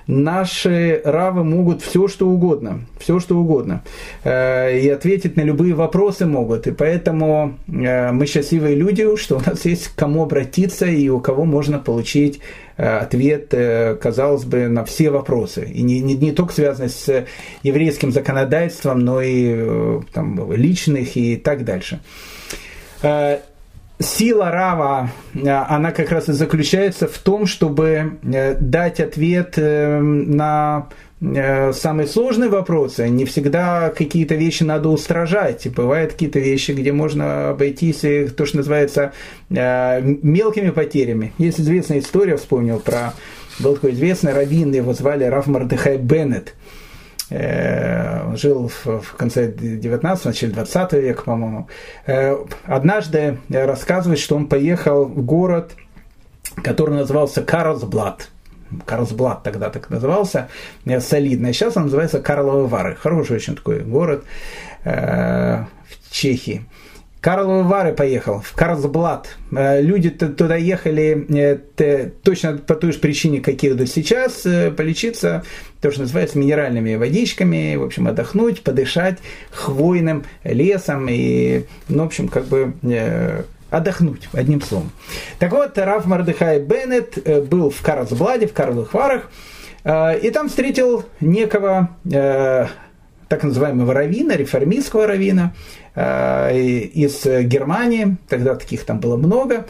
[0.08, 3.84] наши равы могут все что угодно, все что угодно,
[4.24, 6.68] э, и ответить на любые вопросы могут.
[6.68, 11.20] И поэтому э, мы счастливые люди, что у нас есть к кому обратиться и у
[11.20, 12.40] кого можно получить
[12.78, 13.54] э, ответ,
[14.00, 15.66] казалось бы, на все вопросы.
[15.66, 17.26] И не, не, не только связанные с
[17.64, 22.00] еврейским законодательством, но и там, личных и так дальше
[24.00, 30.00] сила Рава, э, она как раз и заключается в том, чтобы э, дать ответ э,
[30.00, 30.88] на
[31.22, 33.08] самые сложные вопросы.
[33.08, 35.66] Не всегда какие-то вещи надо устражать.
[35.74, 38.02] Бывают какие-то вещи, где можно обойтись,
[38.36, 39.14] то, что называется,
[39.50, 41.34] мелкими потерями.
[41.38, 43.14] Есть известная история, вспомнил про...
[43.60, 46.54] Был такой известный раввин, его звали Раф Мардыхай Беннет.
[47.32, 51.68] Э, жил в конце 19 начале 20 века, по-моему,
[52.06, 55.72] э, однажды рассказывает, что он поехал в город,
[56.64, 58.30] который назывался Карлсблад.
[58.86, 60.50] Карлсблад тогда так назывался,
[60.86, 61.52] э, солидно.
[61.52, 62.96] Сейчас он называется Карловы Вары.
[62.96, 64.24] Хороший очень такой город
[64.84, 65.68] в
[66.12, 66.66] Чехии.
[67.26, 69.36] Карловы Вары поехал, в Карлсблад.
[69.50, 71.60] Люди туда ехали
[72.22, 74.44] точно по той же причине, как едут сейчас,
[74.78, 75.44] полечиться
[75.82, 79.18] то, что называется минеральными водичками, в общем, отдохнуть, подышать
[79.50, 84.92] хвойным лесом и, ну, в общем, как бы э, отдохнуть, одним словом.
[85.40, 89.32] Так вот, Раф Мардыхай Беннет э, был в Карлсбладе, в Карловых Варах,
[89.84, 91.90] э, и там встретил некого
[93.28, 95.56] так называемого равина, реформистского равина
[95.96, 99.66] из Германии, тогда таких там было много,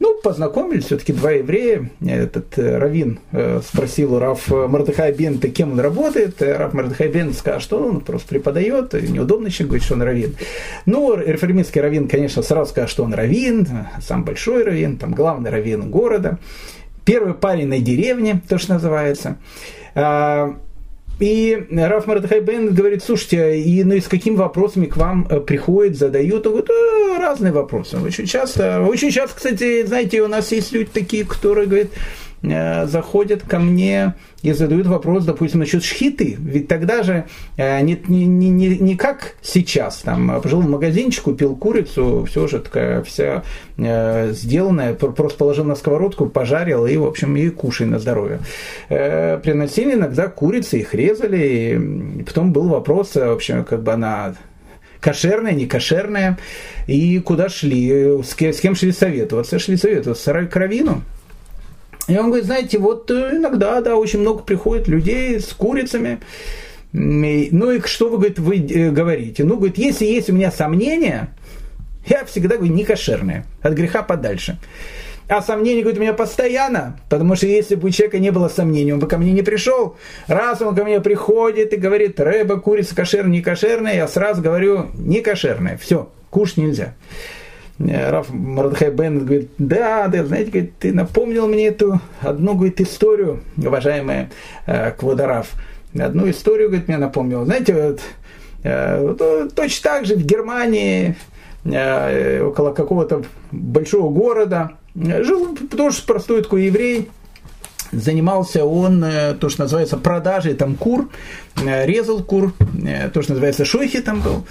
[0.00, 1.90] ну, познакомились, все-таки два еврея.
[2.04, 6.42] Этот э, Равин э, спросил у Раф Мардыхай Бента, кем он работает.
[6.42, 10.34] Э, Раф Мардыхай Бент сказал, что он просто преподает, неудобно еще говорить, что он Равин.
[10.84, 13.68] Ну, реформистский Равин, конечно, сразу сказал, что он Равин,
[14.00, 16.38] сам большой Равин, там главный Равин города.
[17.04, 19.36] Первый парень на деревне, то, что называется.
[21.20, 25.40] И Раф Мардахай Бен говорит, слушайте, и, ну, и с какими вопросами к вам э,
[25.40, 26.46] приходят, задают?
[26.46, 27.98] Он говорит, э, разные вопросы.
[27.98, 31.88] Очень часто, очень часто, кстати, знаете, у нас есть люди такие, которые говорят,
[32.44, 36.36] заходят ко мне и задают вопрос, допустим, насчет шхиты.
[36.38, 37.24] Ведь тогда же
[37.56, 42.58] э, не, не, не, не как сейчас, там, пошел в магазинчик, купил курицу, все же
[42.58, 43.42] такая вся
[43.78, 48.40] э, сделанная, просто положил на сковородку, пожарил и, в общем, и кушай на здоровье.
[48.90, 54.34] Э, приносили иногда курицы, их резали, и потом был вопрос, в общем, как бы она
[55.00, 56.38] кошерная, не кошерная,
[56.86, 61.02] и куда шли, с кем, с кем шли советоваться, шли советоваться с Кровину.
[62.06, 66.20] И он говорит, знаете, вот э, иногда, да, очень много приходит людей с курицами,
[66.92, 69.44] ну и что вы, говорит, вы э, говорите?
[69.44, 71.34] Ну, говорит, если есть у меня сомнения,
[72.06, 74.58] я всегда говорю, не кошерные, от греха подальше.
[75.26, 78.92] А сомнения, говорит, у меня постоянно, потому что если бы у человека не было сомнений,
[78.92, 79.96] он бы ко мне не пришел.
[80.26, 84.90] Раз он ко мне приходит и говорит, рыба, курица кошерная, не кошерная, я сразу говорю,
[84.94, 86.94] не кошерная, все, кушать нельзя.
[87.78, 92.80] Э, Раф Мардхай Бен говорит, да, да, знаете, говорит, ты напомнил мне эту одну, говорит,
[92.80, 94.30] историю, уважаемая
[94.66, 94.92] э.
[95.98, 97.44] Одну историю, говорит, мне напомнил.
[97.44, 98.00] Знаете, вот,
[98.62, 101.16] э, вот, точно так же в Германии,
[101.64, 107.10] э, около какого-то большого города, Жил тоже простой такой еврей,
[107.90, 111.08] занимался он, э, то, что называется, продажей там кур,
[111.56, 112.54] э, резал кур,
[112.86, 114.46] э, то, что называется, шойхи там был.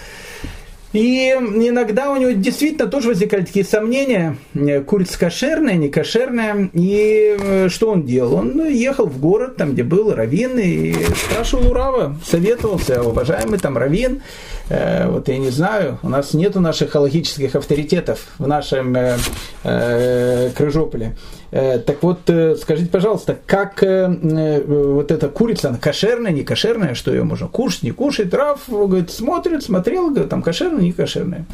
[0.93, 4.37] И иногда у него действительно тоже возникали такие сомнения,
[4.85, 6.69] курица кошерная, не кошерная.
[6.73, 8.35] И что он делал?
[8.35, 13.77] Он ехал в город, там, где был Равин, и спрашивал у Рава, советовался, уважаемый там
[13.77, 14.21] Равин,
[14.69, 19.17] э, вот я не знаю, у нас нету наших халахических авторитетов в нашем э,
[19.63, 21.15] э, Крыжополе.
[21.53, 26.95] Э, так вот, э, скажите, пожалуйста, как э, вот эта курица, она кошерная, не кошерная,
[26.95, 28.31] что ее можно кушать, не кушать?
[28.31, 31.45] Трав, говорит, смотрит, смотрел, говорит, там кошерная, не кошерная.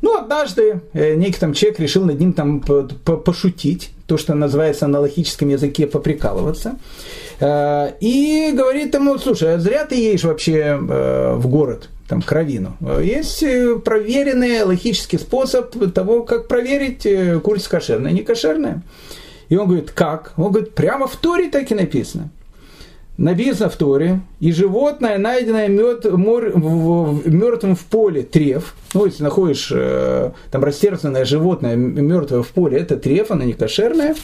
[0.00, 5.50] Ну, однажды некий там человек решил над ним там пошутить, то, что называется на логическом
[5.50, 6.76] языке поприкалываться.
[7.42, 12.76] И говорит ему, слушай, а зря ты едешь вообще в город там, кровину.
[13.02, 18.82] Есть э, проверенный логический способ того, как проверить, э, курица кошерная, не кошерная.
[19.48, 20.34] И он говорит, как?
[20.36, 22.28] Он говорит, прямо в Торе так и написано.
[23.16, 29.06] Написано в Торе, и животное, найденное мед, мор, в, в, мертвым в поле, треф, ну,
[29.06, 34.16] если находишь э, там растерзанное животное мертвое в поле, это треф, оно не кошерное,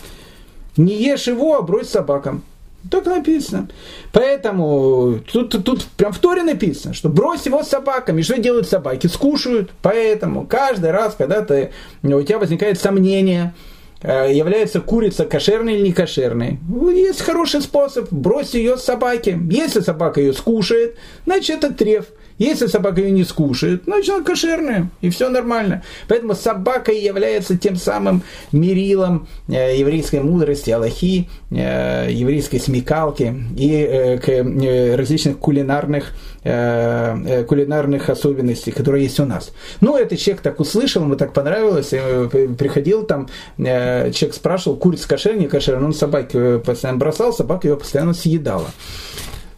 [0.76, 2.42] не ешь его, а брось собакам.
[2.90, 3.68] Так написано.
[4.12, 8.22] Поэтому тут, тут прям в Торе написано, что брось его с собаками.
[8.22, 9.08] Что делают собаки?
[9.08, 9.70] Скушают.
[9.82, 13.52] Поэтому каждый раз, когда ты, у тебя возникает сомнение,
[14.00, 16.58] э, является курица кошерной или не кошерной.
[16.94, 19.38] Есть хороший способ, брось ее с собаки.
[19.50, 22.06] Если собака ее скушает, значит это треф.
[22.38, 25.82] Если собака ее не скушает, значит она кошерная, и все нормально.
[26.06, 28.22] Поэтому собака является тем самым
[28.52, 38.70] мерилом э, еврейской мудрости, аллахи, э, еврейской смекалки и э, к различных кулинарных кулинарных особенностей,
[38.70, 39.52] которые есть у нас.
[39.80, 45.46] Ну, этот человек так услышал, ему так понравилось, приходил там, человек спрашивал, курица кошер, не
[45.46, 48.70] кошер, он собаки постоянно бросал, собака ее постоянно съедала.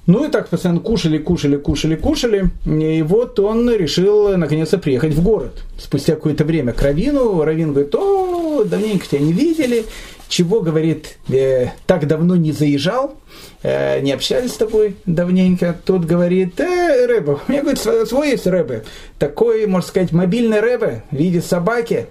[0.06, 2.50] Ну и так постоянно кушали, кушали, кушали, кушали.
[2.66, 5.62] И вот он решил наконец-то приехать в город.
[5.78, 7.42] Спустя какое-то время к Равину.
[7.42, 9.84] Равин говорит, о, давненько тебя не видели.
[10.28, 13.16] Чего, говорит, э, так давно не заезжал,
[13.64, 15.76] э, не общались с тобой давненько.
[15.84, 18.84] Тот говорит, э, Рэбе, у меня, говорит, свой есть Рэбе.
[19.18, 22.06] Такой, можно сказать, мобильный Рэбе в виде собаки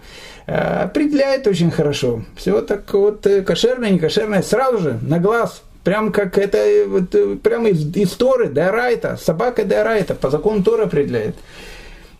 [0.48, 2.26] э, определяет очень хорошо.
[2.36, 7.42] Все так вот э, кошерное, не кошерное, сразу же, на глаз, Прям как это, вот,
[7.42, 11.36] прямо из, из Торы, Дайрайта, собака Дайрайта, по закону Тора определяет.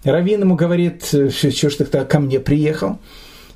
[0.04, 3.00] Равин ему говорит, что ж ты ко мне приехал?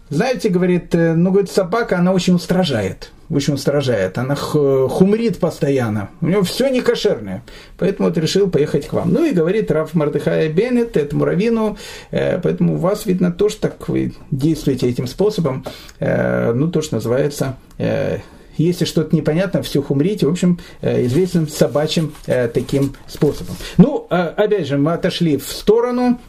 [0.09, 3.11] Знаете, говорит, ну, говорит, собака, она очень устражает.
[3.29, 4.17] Очень устражает.
[4.17, 6.09] Она хумрит постоянно.
[6.21, 7.41] У нее все не кошерное.
[7.77, 9.11] Поэтому вот решил поехать к вам.
[9.11, 11.77] Ну и говорит Раф Мардыхая Беннет этому раввину,
[12.11, 15.65] э, поэтому у вас, видно, тоже так вы действуете этим способом,
[15.99, 18.19] э, ну, то, что называется э,
[18.57, 23.55] если что-то непонятно, все хумрите, в общем, э, известным собачьим э, таким способом.
[23.77, 26.19] Ну, э, опять же, мы отошли в сторону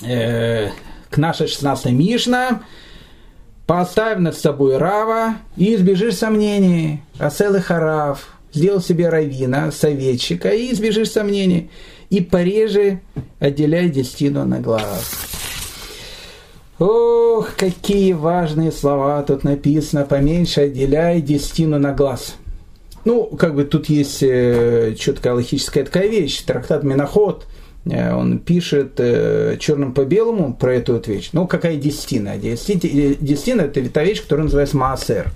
[0.00, 2.62] к нашей 16 Мишна,
[3.66, 7.02] поставь над собой Рава и избежишь сомнений.
[7.18, 11.70] Асел и Харав, сделал себе равина, советчика, и избежишь сомнений.
[12.10, 13.00] И пореже
[13.40, 15.37] отделяй десятину на глаз.
[16.78, 20.04] Ох, какие важные слова тут написано.
[20.04, 22.36] Поменьше отделяй десятину на глаз.
[23.04, 26.40] Ну, как бы тут есть э, четкая логическая такая вещь.
[26.42, 27.46] Трактат Миноход,
[27.84, 31.30] э, он пишет э, черным по белому про эту вот вещь.
[31.32, 32.36] Ну, какая десятина?
[32.36, 35.32] Десятина, десятина это та вещь, которая называется маасер.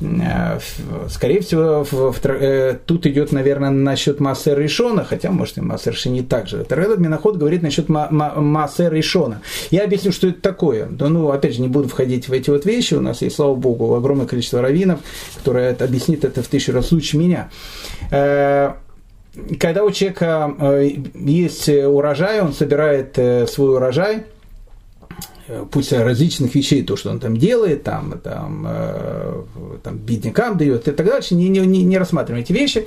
[0.00, 0.58] Э,
[1.08, 5.94] скорее всего, в, в, э, тут идет, наверное, насчет Массер Решона, хотя, может, и Массер
[5.94, 6.58] Шини также.
[6.58, 9.40] Этот Миноход говорит насчет Массер Решона.
[9.70, 10.86] Я объясню, что это такое.
[10.86, 12.94] Да, ну, опять же, не буду входить в эти вот вещи.
[12.94, 15.00] У нас есть, слава богу, огромное количество раввинов,
[15.38, 17.48] которые объяснит это в тысячу раз лучше меня
[18.10, 18.72] э,
[19.60, 20.54] когда у человека
[21.14, 23.18] есть урожай, он собирает
[23.50, 24.24] свой урожай,
[25.48, 29.42] Э, пусть различных вещей, то, что он там делает, там, там, э,
[29.82, 32.86] там беднякам дает и так дальше, не, не, не рассматриваем эти вещи.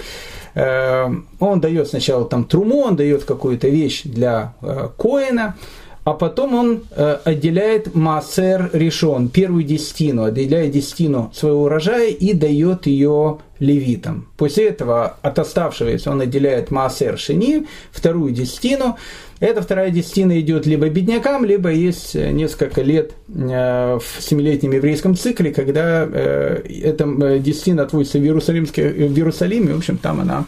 [0.55, 1.07] Э,
[1.39, 4.53] он дает сначала там труму, он дает какую-то вещь для
[4.97, 5.55] коина,
[6.03, 6.83] а потом он
[7.23, 14.27] отделяет массер решен, первую десятину, отделяет десятину своего урожая и дает ее левитам.
[14.37, 18.97] После этого от оставшегося он отделяет массер шини, вторую десятину,
[19.39, 25.15] эта вторая десятина идет либо беднякам, либо есть э, несколько лет э, в семилетнем еврейском
[25.15, 30.45] цикле, когда э, эта десятина отводится в, Иерусалимске, в Иерусалиме, в общем, там она,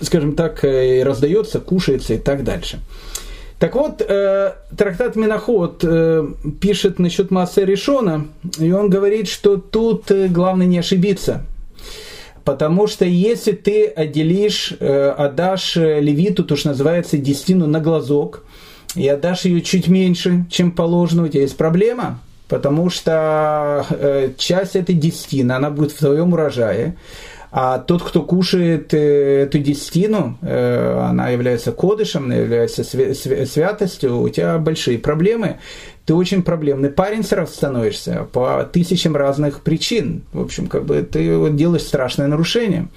[0.00, 2.80] скажем так, раздается, кушается и так дальше.
[3.58, 5.84] Так вот, трактат Миноход
[6.60, 11.44] пишет насчет массы Решона, и он говорит, что тут главное не ошибиться–
[12.44, 18.44] Потому что если ты отделишь, э, отдашь э, левиту, то, что называется, десятину на глазок,
[18.94, 22.20] и отдашь ее чуть меньше, чем положено, у тебя есть проблема.
[22.48, 26.96] Потому что э, часть этой десятины, она будет в твоем урожае.
[27.50, 34.98] А тот, кто кушает эту десятину, она является кодышем, она является святостью, у тебя большие
[34.98, 35.56] проблемы
[36.08, 40.22] ты очень проблемный парень сразу становишься по тысячам разных причин.
[40.32, 42.88] В общем, как бы ты делаешь страшное нарушение.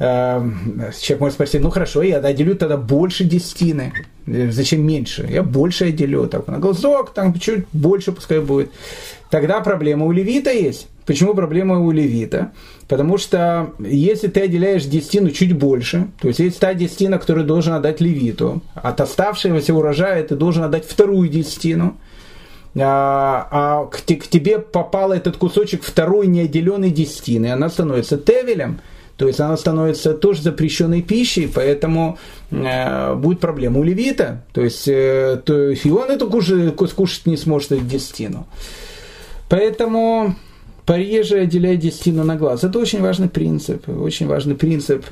[0.00, 3.92] Эм, человек может спросить, ну хорошо, я отделю тогда больше десятины.
[4.26, 5.28] Зачем меньше?
[5.30, 6.26] Я больше отделю.
[6.26, 8.72] Так, на глазок, там чуть больше пускай будет.
[9.30, 10.88] Тогда проблема у левита есть.
[11.06, 12.50] Почему проблема у левита?
[12.88, 17.74] Потому что если ты отделяешь десятину чуть больше, то есть есть та десятина, которую должен
[17.74, 21.96] отдать левиту, от оставшегося урожая ты должен отдать вторую десятину,
[22.82, 28.80] а, а к, к тебе попал этот кусочек второй неотделенной десятины, она становится тевелем,
[29.16, 32.18] то есть она становится тоже запрещенной пищей, поэтому
[32.50, 34.44] э, будет проблема у левита.
[34.52, 38.46] То есть, э, то, и он эту кушать, кушать не сможет, эту десятину.
[39.48, 40.36] Поэтому
[40.86, 42.62] пореже отделяй десятину на глаз.
[42.62, 43.88] Это очень важный принцип.
[43.88, 45.04] Очень важный принцип.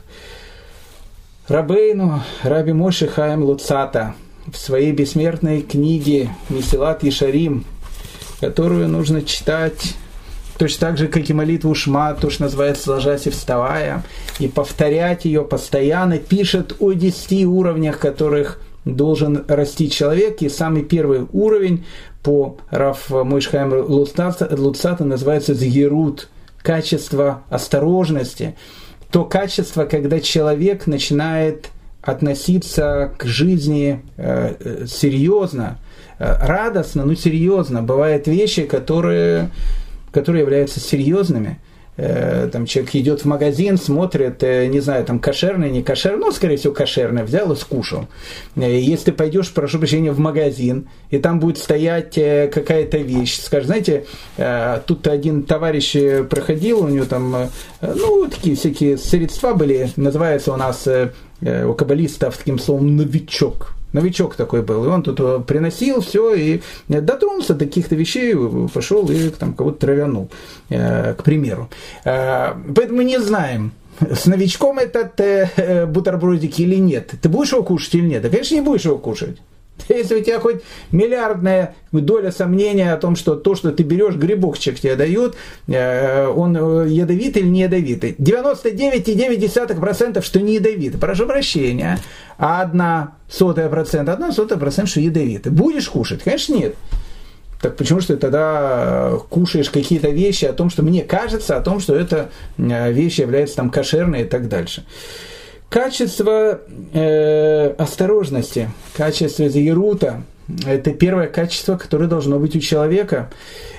[1.49, 4.15] Рабейну, Раби Моши Хаем Луцата–
[4.47, 7.65] в своей бессмертной книге Месилат Ишарим,
[8.41, 9.95] которую нужно читать
[10.59, 14.05] точно так же, как и молитву Шма, то, что называется «ложась и вставая»,
[14.39, 21.27] и повторять ее постоянно, пишет о десяти уровнях, которых должен расти человек, и самый первый
[21.33, 21.85] уровень
[22.23, 26.29] по Раф Мойшхайм Луцата называется «згерут»,
[26.63, 28.57] качество осторожности,
[29.11, 31.71] то качество, когда человек начинает
[32.07, 35.79] относиться к жизни э, э, серьезно,
[36.19, 37.83] э, радостно, но серьезно.
[37.83, 39.51] Бывают вещи, которые,
[40.13, 41.59] которые являются серьезными.
[41.97, 46.75] Там человек идет в магазин, смотрит, не знаю, там кошерный, не кошерный, ну, скорее всего,
[46.75, 48.07] кошерный, взял и скушал.
[48.55, 54.05] Если ты пойдешь, прошу прощения, в магазин, и там будет стоять какая-то вещь, скажешь, знаете,
[54.85, 55.97] тут один товарищ
[56.29, 57.35] проходил, у него там,
[57.81, 60.87] ну, такие всякие средства были, называется у нас
[61.41, 63.75] у каббалистов таким словом новичок.
[63.93, 64.85] Новичок такой был.
[64.85, 68.35] И он тут э, приносил все и дотронулся до каких-то вещей,
[68.73, 70.29] пошел и там кого-то травянул,
[70.69, 71.71] э, к примеру.
[72.05, 77.15] Поэтому мы не знаем, с новичком этот бутербродик или нет.
[77.23, 78.23] Ты будешь его кушать или нет?
[78.23, 79.39] Да, конечно, не будешь его кушать.
[79.89, 84.81] Если у тебя хоть миллиардная доля сомнения о том, что то, что ты берешь, грибочек
[84.81, 85.37] тебе дают,
[85.69, 88.15] э, он э, ядовитый или не ядовитый.
[88.19, 91.01] 99,9% что не ядовитый.
[91.01, 91.99] Прошу прощения.
[92.39, 95.53] А одна сотая процент, одна сотая процент, что ядовитый.
[95.53, 96.23] Будешь кушать?
[96.23, 96.75] Конечно, нет.
[97.61, 101.81] Так почему же ты тогда кушаешь какие-то вещи о том, что мне кажется, о том,
[101.81, 104.85] что эта э, вещь является там кошерной и так дальше.
[105.69, 106.61] Качество
[106.93, 110.23] э, осторожности, качество зиерута–
[110.65, 113.31] это первое качество, которое должно быть у человека.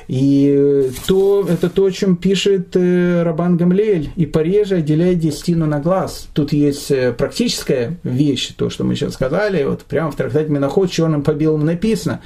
[0.07, 4.11] И то, это то, о чем пишет э, Рабан Гамлель.
[4.15, 6.27] И пореже отделяй десятину на глаз.
[6.33, 9.63] Тут есть э, практическая вещь, то, что мы сейчас сказали.
[9.63, 12.21] Вот прямо в трактате Миноход черным по белому написано.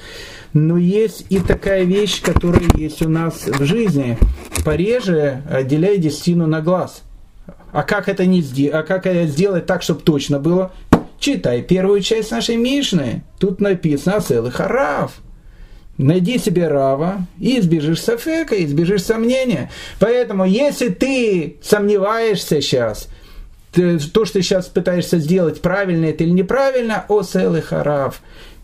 [0.54, 4.18] Но есть и такая вещь, которая есть у нас в жизни.
[4.66, 7.04] Пореже отделяй десятину на глаз–
[7.72, 8.76] а как это не сделать?
[8.76, 10.72] А как это сделать так, чтобы точно было?
[11.20, 13.24] Читай первую часть нашей Мишны.
[13.40, 15.22] Тут написано Асел и Хараф.
[15.98, 19.70] Найди себе Рава и избежишь Сафека, избежишь сомнения.
[20.00, 23.08] Поэтому, если ты сомневаешься сейчас,
[23.72, 28.22] ты, то, что ты сейчас пытаешься сделать, правильно это или неправильно, о целый харав.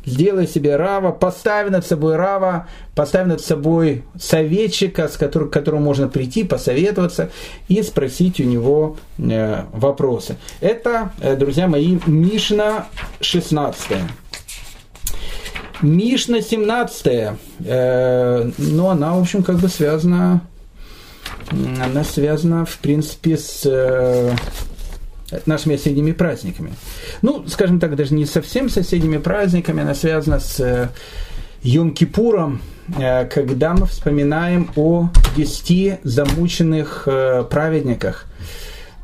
[0.08, 5.84] Сделай себе рава, поставь над собой рава, поставь над собой советчика, с которым, к которому
[5.84, 7.30] можно прийти, посоветоваться
[7.68, 10.38] и спросить у него э, вопросы.
[10.62, 12.88] Это, э, друзья мои, Мишна
[13.20, 13.98] 16.
[15.82, 17.34] Мишна 17,
[17.66, 20.40] э, но она, в общем, как бы связана,
[21.52, 24.32] она связана, в принципе, с э,
[25.46, 26.72] нашими соседними праздниками.
[27.22, 30.90] Ну, скажем так, даже не совсем соседними праздниками, она связана с э,
[31.64, 32.60] Йом-Кипуром,
[32.98, 38.26] э, когда мы вспоминаем о десяти замученных э, праведниках–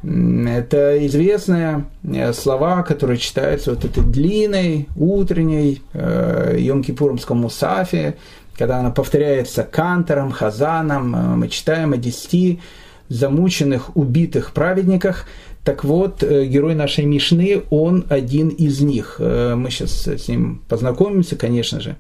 [0.04, 1.86] это известные
[2.34, 8.16] слова, которые читаются вот этой длинной, утренней Йом-Кипуромском мусафе,
[8.58, 12.60] когда она повторяется кантором, хазаном, мы читаем о десяти
[13.08, 15.26] замученных, убитых праведниках.
[15.64, 19.16] Так вот, э, герой нашей Мишны, он один из них.
[19.20, 21.96] Мы сейчас с ним познакомимся, конечно же.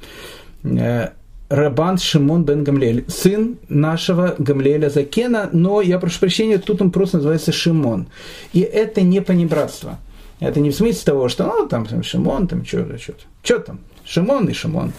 [1.53, 7.17] Рабан Шимон бен Гамлель, сын нашего Гамлеля Закена, но я прошу прощения, тут он просто
[7.17, 8.07] называется Шимон.
[8.53, 9.99] И это не понебратство.
[10.39, 13.23] Это не в смысле того, что ну там, там Шимон, там что-то, что-то.
[13.43, 13.79] Что там?
[14.03, 14.93] Шимон и Шимон.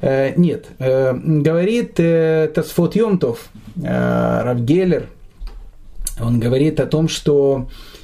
[0.00, 0.66] Э, нет.
[0.78, 3.48] Э, говорит э, Тасфот Йомтов,
[3.82, 5.06] э, Равгелер,
[6.20, 7.95] он говорит о том, что э,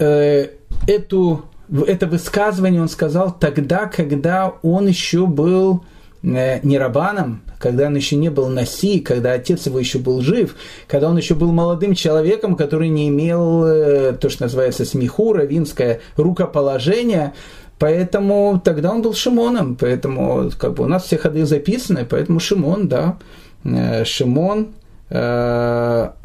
[0.00, 1.44] эту,
[1.86, 5.84] это высказывание он сказал тогда, когда он еще был
[6.22, 10.54] Э, не Рабаном, когда он еще не был Наси, когда отец его еще был жив,
[10.86, 16.00] когда он еще был молодым человеком, который не имел э, то, что называется смеху, равинское
[16.16, 17.32] рукоположение,
[17.78, 22.88] поэтому тогда он был Шимоном, поэтому как бы у нас все ходы записаны, поэтому Шимон,
[22.88, 23.16] да,
[23.64, 24.74] э, Шимон,
[25.10, 26.22] Бануамер,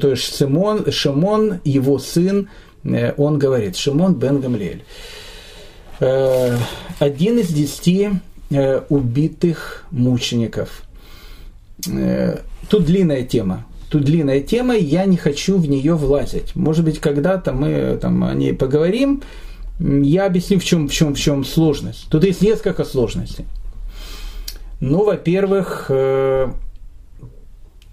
[0.00, 2.48] то есть Шимон, Шимон, его сын,
[3.16, 4.84] он говорит, Шимон бен Гамлель.
[5.98, 8.10] Один из десяти
[8.50, 10.82] Э, убитых мучеников.
[11.86, 12.38] Э,
[12.70, 13.66] тут длинная тема.
[13.90, 16.56] Тут длинная тема, я не хочу в нее влазить.
[16.56, 19.22] Может быть, когда-то мы там, о ней поговорим.
[19.78, 22.06] Я объясню, в чем, в чем, в чем сложность.
[22.10, 23.44] Тут есть несколько сложностей.
[24.80, 26.48] Ну, во-первых, э,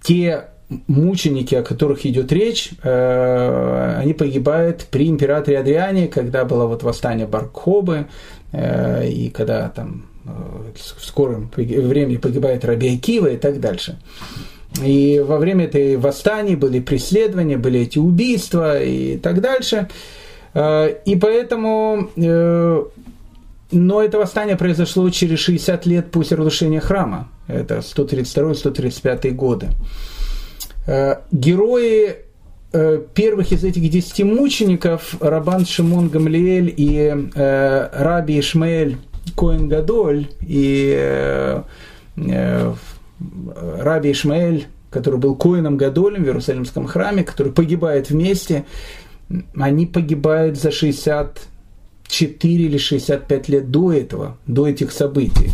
[0.06, 0.44] те
[0.86, 7.26] мученики, о которых идет речь, э, они погибают при императоре Адриане, когда было вот восстание
[7.26, 8.06] Баркхобы,
[8.52, 13.98] э, и когда там в скором времени погибает Раби Акива и так дальше.
[14.84, 19.88] И во время этой восстания были преследования, были эти убийства и так дальше.
[20.56, 22.84] Э, и поэтому, э,
[23.70, 27.28] но это восстание произошло через 60 лет после разрушения храма.
[27.48, 29.68] Это 132-135 годы.
[30.86, 32.16] Э, герои
[33.14, 38.98] первых из этих десяти мучеников, Рабан Шимон Гамлиэль и Раби Ишмаэль
[39.34, 41.62] Коэн Гадоль и э,
[42.16, 42.74] э,
[43.80, 48.64] Раби Ишмаэль, который был Коином Гадолем в Иерусалимском храме, который погибает вместе,
[49.56, 50.70] они погибают за
[52.08, 55.52] 64 или 65 лет до этого, до этих событий.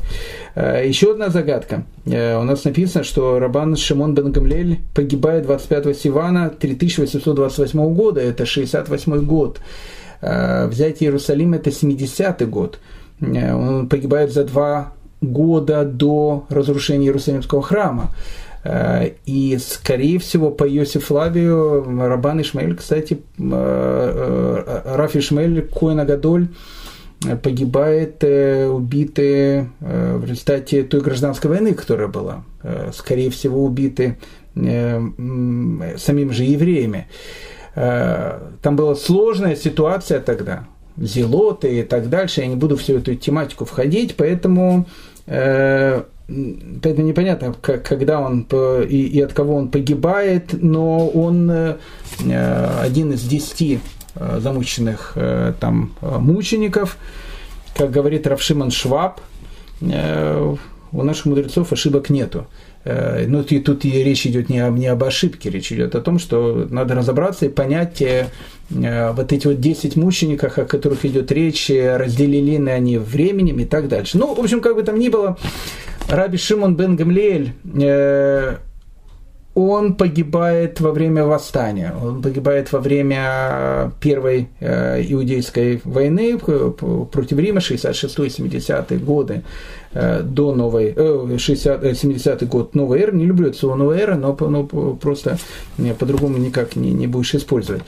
[0.54, 1.84] Э, еще одна загадка.
[2.06, 8.46] Э, у нас написано, что Рабан Шимон бен Гамлель погибает 25 Сивана 3828 года, это
[8.46, 9.60] 68 год.
[10.20, 12.78] Взять Иерусалим это 70 год.
[13.22, 18.10] Э, он погибает за два года до разрушения Иерусалимского храма.
[18.64, 26.48] Э, и, скорее всего, по Иосиф Флавию, Рабан Ишмаэль, кстати, э, Раф Ишмаэль, Коина Гадоль,
[27.42, 32.42] погибает, убиты в результате той гражданской войны, которая была.
[32.92, 34.18] Скорее всего, убиты
[34.56, 37.06] самим же евреями.
[37.76, 42.40] Там была сложная ситуация тогда зелоты и так дальше.
[42.40, 44.86] Я не буду всю эту тематику входить, поэтому,
[45.26, 48.46] э, поэтому непонятно, когда он
[48.88, 51.76] и, от кого он погибает, но он э,
[52.80, 53.80] один из десяти
[54.14, 56.96] э, замученных э, там мучеников,
[57.76, 59.20] как говорит Равшиман Шваб,
[59.80, 60.56] э,
[60.92, 62.46] у наших мудрецов ошибок нету.
[62.84, 66.00] Э, ну, и тут и речь идет не, об, не об ошибке, речь идет о
[66.00, 68.26] том, что надо разобраться и понять э,
[68.70, 73.60] э вот эти вот 10 мучеников, о которых идет речь, э, разделили ли они временем
[73.60, 74.18] и так дальше.
[74.18, 75.38] Ну, в общем, как бы там ни было,
[76.08, 78.56] Раби Шимон бен Гамлиэль, э,
[79.54, 87.60] он погибает во время восстания, он погибает во время первой э, иудейской войны против Рима,
[87.60, 89.42] 66-70-е годы
[89.92, 94.14] э, до новой, э, 60, 70-й год новой эры, не люблю это слово новая эра,
[94.14, 95.36] но, но просто
[95.98, 97.82] по-другому никак не, не будешь использовать.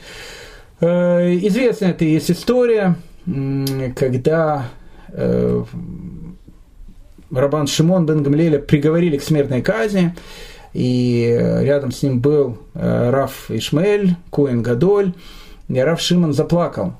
[0.81, 2.95] Известная это есть история,
[3.95, 4.67] когда
[7.31, 10.15] Рабан Шимон бен Гамлеля приговорили к смертной казни,
[10.73, 15.13] и рядом с ним был э, Раф Ишмаэль, Куин Гадоль,
[15.67, 16.93] и Раф Шимон заплакал.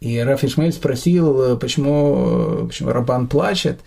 [0.00, 3.80] И Раф Ишмаэль спросил, почему, почему Рабан плачет.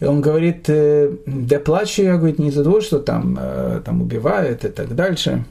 [0.00, 3.38] И он говорит, да плачу я, говорит, не из-за того, что там,
[3.84, 5.44] там убивают и так дальше.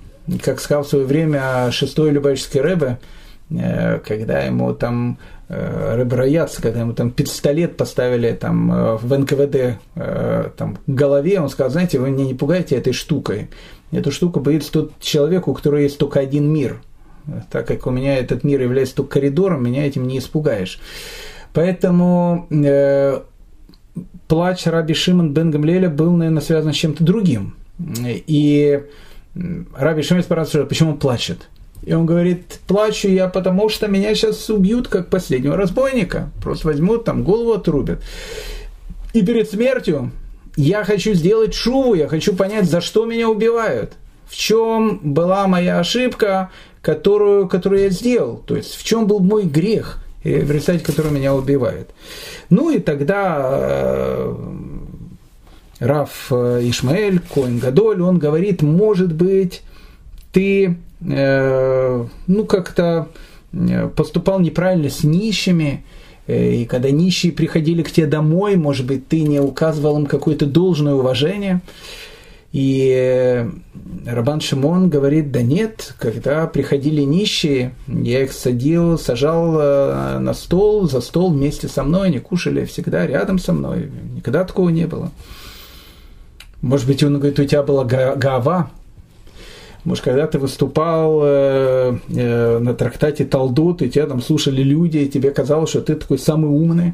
[0.44, 3.00] Как сказал в свое время шестой Любавический Рэбе,
[3.52, 5.18] Э, когда ему там
[5.52, 9.80] э, Рыброяц, когда ему там пистолет поставили там э, в НКВД
[10.58, 13.50] там, к голове, он сказал, знаете, вы меня не пугайте этой штукой.
[13.92, 16.82] Эту штуку боится тот человек, у которого есть только один мир.
[17.52, 20.80] Так как у меня этот мир является только коридором, меня этим не испугаешь.
[21.54, 23.22] Поэтому э,
[24.28, 27.56] плач Раби Шимон бен Гамлеля был, наверное, связан с чем-то другим.
[28.06, 28.82] И
[29.76, 31.50] Раби Шимон спрашивает, почему он плачет.
[31.84, 36.30] И он говорит, плачу я, потому что меня сейчас убьют, как последнего разбойника.
[36.42, 38.04] Просто возьмут, там голову отрубят.
[39.14, 40.12] И перед смертью
[40.56, 43.94] я хочу сделать шуву, я хочу понять, за что меня убивают.
[44.28, 46.52] В чем была моя ошибка,
[46.82, 48.38] которую, которую я сделал.
[48.46, 51.90] То есть, в чем был мой грех, в результате которого меня убивают.
[52.50, 54.36] Ну и тогда э,
[55.80, 59.64] Раф э, Ишмаэль, Коин Гадоль, он говорит, может быть,
[60.32, 63.08] ты Э, ну, как-то
[63.54, 65.84] э, поступал неправильно с нищими,
[66.28, 70.46] э, и когда нищие приходили к тебе домой, может быть, ты не указывал им какое-то
[70.46, 71.62] должное уважение.
[72.54, 73.48] И
[74.06, 79.54] Рабан Шимон говорит, да нет, когда приходили нищие, я их садил, сажал
[80.20, 84.68] на стол, за стол вместе со мной, они кушали всегда рядом со мной, никогда такого
[84.68, 85.12] не было.
[86.62, 88.70] Может быть, он говорит, у тебя была гава,
[89.84, 95.10] может, когда ты выступал э, э, на трактате Талдот, и тебя там слушали люди, и
[95.10, 96.94] тебе казалось, что ты такой самый умный,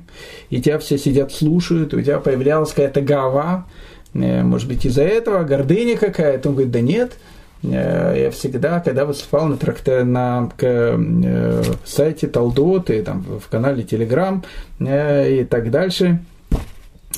[0.50, 3.66] и тебя все сидят, слушают, и у тебя появлялась какая-то гава,
[4.14, 6.48] э, может быть, из-за этого гордыня какая-то.
[6.48, 7.18] Он говорит, да нет,
[7.64, 13.50] э, я всегда, когда выступал на, тракта, на к, э, сайте Талдот, и там в
[13.50, 14.46] канале Телеграм
[14.80, 16.24] э, и так дальше,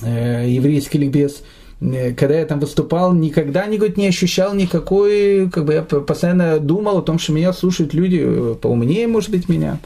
[0.02, 1.44] э, еврейский ликбез–
[1.80, 6.98] когда я там выступал, никогда не, говорит, не ощущал никакой, как бы я постоянно думал
[6.98, 9.80] о том, что меня слушают люди э, поумнее, может быть, меня.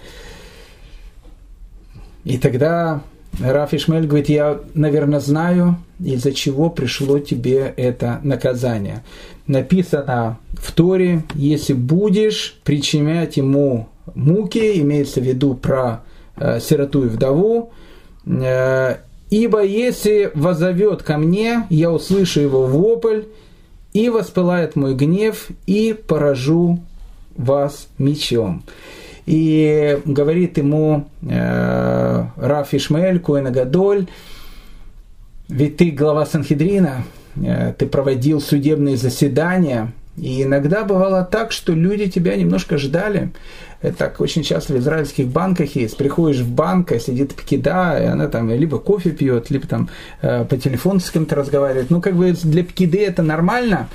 [2.23, 3.03] И тогда
[3.39, 9.03] Раф Ишмель говорит, я, наверное, знаю, из-за чего пришло тебе это наказание.
[9.45, 16.03] Написано в Торе, если будешь причинять ему муки, имеется в виду про
[16.37, 17.71] э, сироту и вдову,
[18.25, 18.97] э,
[19.33, 23.23] Ибо если возовет ко мне, я услышу его вопль,
[23.91, 26.83] и воспылает мой гнев, и поражу
[27.35, 28.61] вас мечом.
[29.25, 33.49] И говорит ему э, Раф Ишмаэль, Куэна
[35.49, 37.03] ведь ты глава Санхедрина,
[37.35, 43.31] э, ты проводил судебные заседания, и иногда бывало так, что люди тебя немножко ждали.
[43.81, 45.97] Это так очень часто в израильских банках есть.
[45.97, 49.89] Приходишь в банк, а сидит пкида, и она там либо кофе пьет, либо там
[50.21, 51.89] э, по телефону с кем-то разговаривает.
[51.89, 53.89] Ну, как бы для пкиды это нормально,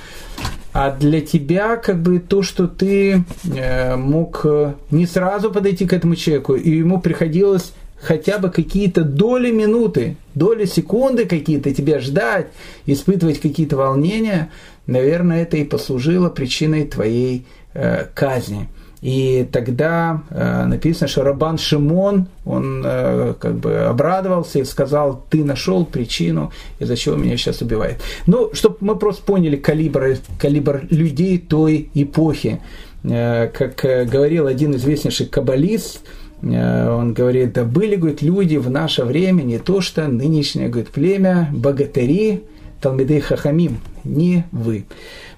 [0.73, 3.23] а для тебя как бы то, что ты
[3.55, 9.03] э, мог э, не сразу подойти к этому человеку, и ему приходилось хотя бы какие-то
[9.03, 12.47] доли минуты, доли секунды какие-то тебя ждать,
[12.85, 14.49] испытывать какие-то волнения,
[14.89, 18.69] наверное, это и послужило причиной твоей э, казни.
[19.01, 25.45] И тогда э, написано, что Рабан Шимон, он э, как бы обрадовался и сказал, ты
[25.45, 28.01] нашел причину, из-за чего меня сейчас убивает.
[28.27, 32.59] Ну, чтобы мы просто поняли калибр, калибр людей той эпохи.
[33.03, 36.01] Э, как э, говорил один известнейший каббалист,
[36.41, 40.89] э, он говорит, да были, говорит, люди в наше время, не то что нынешнее, говорит,
[40.89, 42.43] племя, богатыри,
[42.81, 44.85] Талмидей Хахамим, не вы.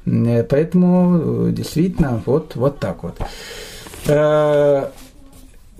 [0.06, 3.18] Э, поэтому э, действительно вот, вот так вот.
[4.08, 4.88] Э,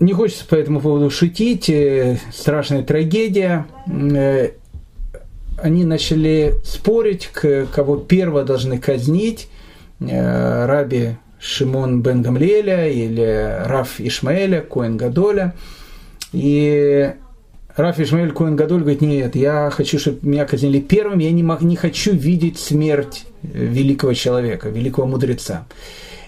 [0.00, 1.70] не хочется по этому поводу шутить.
[2.32, 3.66] Страшная трагедия.
[3.86, 7.30] Они начали спорить,
[7.72, 9.48] кого первого должны казнить.
[10.00, 15.54] Раби Шимон бен Гамлеля или Раф Ишмаэля, Коэн Гадоля.
[16.32, 17.12] И
[17.76, 21.62] Раф Ишмаэль Коэн Гадоль говорит, нет, я хочу, чтобы меня казнили первым, я не, мог,
[21.62, 25.64] не хочу видеть смерть великого человека, великого мудреца.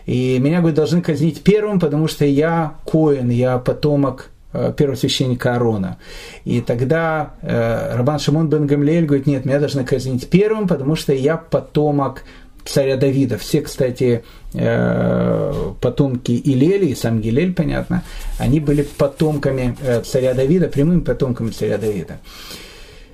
[0.06, 5.98] И меня, говорит, должны казнить первым, потому что я Коэн, я потомок э, первосвященника Аарона.
[6.44, 11.12] И тогда э, Рабан Шимон бен Гамлиэль говорит, нет, меня должны казнить первым, потому что
[11.12, 12.24] я потомок
[12.64, 13.38] царя Давида.
[13.38, 18.02] Все, кстати, э, потомки Илели, и сам Гилель, понятно,
[18.38, 22.18] они были потомками э, царя Давида, прямыми потомками царя Давида.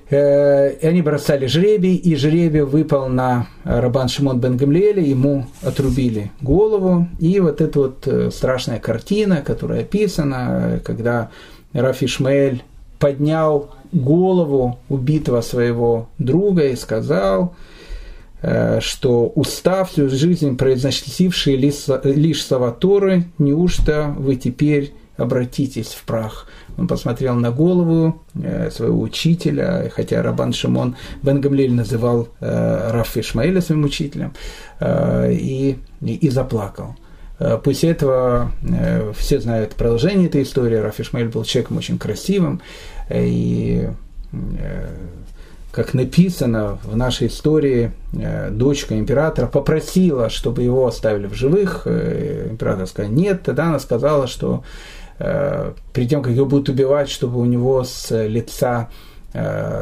[0.09, 6.31] Э, и они бросали жребий, и жребий выпал на Рабан Шимон бен Гамлиэля, ему отрубили
[6.41, 11.29] голову, и вот эта вот страшная картина, которая описана, когда
[11.73, 12.63] Раф Ишмаэль
[12.99, 17.55] поднял голову убитого своего друга и сказал–
[18.79, 26.47] что устав всю жизнь произносившие лишь слова Торы, неужто вы теперь обратитесь в прах?
[26.77, 33.15] Он посмотрел на голову э, своего учителя, хотя Рабан Шимон Бен Гамлель называл э, Раф
[33.17, 34.33] Ишмаэля своим учителем,
[34.81, 36.95] и, и заплакал.
[37.63, 38.51] После этого
[39.15, 40.75] все знают продолжение этой истории.
[40.75, 42.61] Раф Ишмаэль был человеком очень красивым,
[43.11, 43.89] и
[45.71, 51.83] как написано в нашей истории, э, дочка императора попросила, чтобы его оставили в живых.
[51.85, 53.43] Э, император сказал нет.
[53.43, 54.63] Тогда она сказала, что
[55.19, 58.89] э, перед тем, как его будут убивать, чтобы у него с лица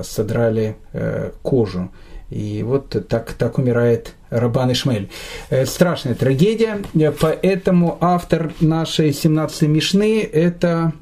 [0.04, 0.78] содрали
[1.42, 1.90] кожу.
[2.30, 5.10] И вот так, так умирает Рабан Ишмель.
[5.66, 6.82] Страшная трагедия,
[7.20, 10.94] поэтому автор нашей 17-й Мишны– это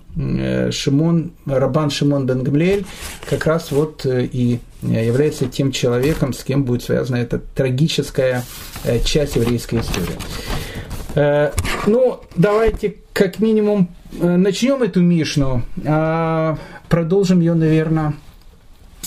[0.72, 2.86] Шимон, Рабан Шимон бен Гамлиэль,
[3.30, 8.44] как раз вот и является тем человеком, с кем будет связана эта трагическая
[8.84, 10.16] э, часть еврейской истории.
[11.16, 11.52] Э,
[11.88, 16.58] ну, давайте как минимум э, начнем эту Мишну, а
[16.90, 18.14] продолжим ее, наверное,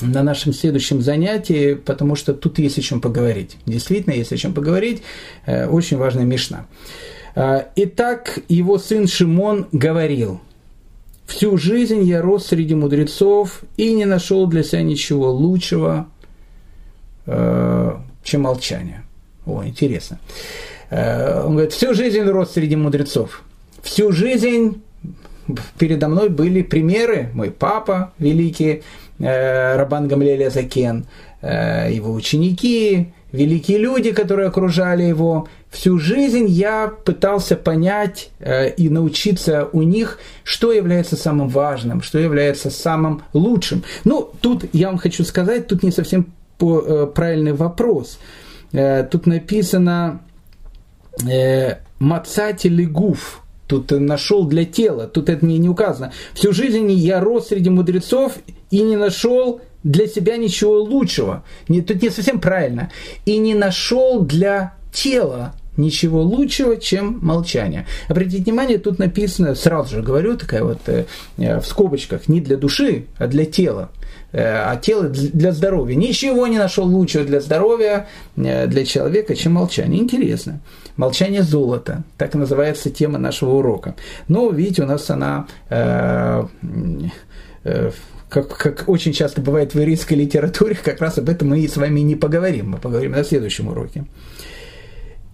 [0.00, 3.56] на нашем следующем занятии, потому что тут есть о чем поговорить.
[3.66, 5.02] Действительно, есть о чем поговорить.
[5.46, 6.66] Очень важная Мишна.
[7.34, 10.40] Итак, его сын Шимон говорил–
[11.30, 16.08] Всю жизнь я рос среди мудрецов и не нашел для себя ничего лучшего,
[17.24, 17.92] э,
[18.24, 19.04] чем молчание.
[19.46, 20.18] О, интересно.
[20.90, 23.44] Э, он говорит, всю жизнь рос среди мудрецов.
[23.80, 24.82] Всю жизнь
[25.78, 27.30] передо мной были примеры.
[27.32, 28.82] Мой папа великий, э,
[29.20, 31.06] Рабан Гамлелия Закен,
[31.42, 35.48] его ученики, великие люди, которые окружали его.
[35.70, 42.18] Всю жизнь я пытался понять э, и научиться у них, что является самым важным, что
[42.18, 43.84] является самым лучшим.
[44.04, 46.26] Ну, тут я вам хочу сказать, тут не совсем
[46.60, 48.18] э, правильный вопрос.
[48.72, 50.22] Э, тут написано
[51.30, 56.12] э, «мацати лигуф», тут нашел для тела, тут это не, не указано.
[56.34, 58.32] Всю жизнь я рос среди мудрецов
[58.70, 61.44] и не нашел для себя ничего лучшего.
[61.68, 62.90] Не, тут не совсем правильно.
[63.24, 67.86] И не нашел для тела ничего лучшего, чем молчание.
[68.08, 71.06] Обратите внимание, тут написано, сразу же говорю, такая вот э,
[71.36, 73.90] в скобочках, не для души, а для тела.
[74.32, 75.96] Э, а тело для здоровья.
[75.96, 80.00] Ничего не нашел лучшего для здоровья, э, для человека, чем молчание.
[80.00, 80.60] Интересно.
[80.96, 82.04] Молчание золота.
[82.18, 83.94] Так называется тема нашего урока.
[84.28, 87.08] Но, видите, у нас она э, э,
[87.62, 92.00] как, как очень часто бывает в еврейской литературе, как раз об этом мы с вами
[92.00, 92.70] не поговорим.
[92.70, 94.04] Мы поговорим на следующем уроке.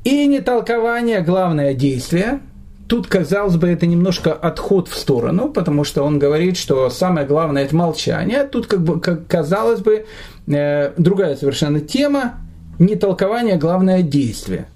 [0.04, 2.40] И не толкование, главное действие.
[2.88, 7.64] Тут, казалось бы, это немножко отход в сторону, потому что он говорит, что самое главное
[7.64, 8.44] это молчание.
[8.44, 10.06] Тут, как бы, как казалось бы,
[10.46, 12.36] э, другая совершенно тема.
[12.78, 14.68] Не толкование, главное действие.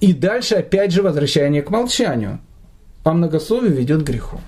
[0.00, 2.40] И дальше опять же возвращение к молчанию.
[3.04, 4.40] А многословие ведет к греху.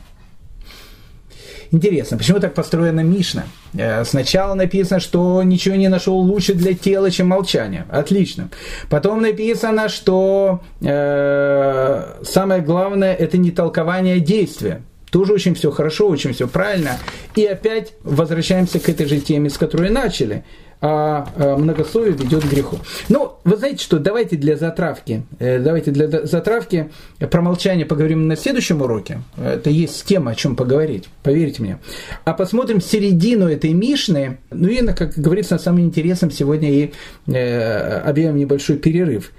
[1.70, 3.44] Интересно, почему так построена Мишна?
[3.74, 7.86] Э, сначала написано, что ничего не нашел лучше для тела, чем молчание.
[7.90, 8.48] Отлично.
[8.88, 14.82] Потом написано, что э, самое главное это не толкование действия.
[15.10, 16.98] Тоже очень все хорошо, очень все правильно.
[17.36, 20.44] И опять возвращаемся к этой же теме, с которой начали
[20.80, 22.78] а, а многословие ведет к греху.
[23.08, 28.36] Ну, вы знаете что, давайте для затравки, э, давайте для затравки про молчание поговорим на
[28.36, 29.20] следующем уроке.
[29.36, 31.78] Это есть тема, о чем поговорить, поверьте мне.
[32.24, 36.92] А посмотрим середину этой Мишны, ну и, как говорится, на самом интересном сегодня и
[37.26, 39.32] э, объявим небольшой перерыв.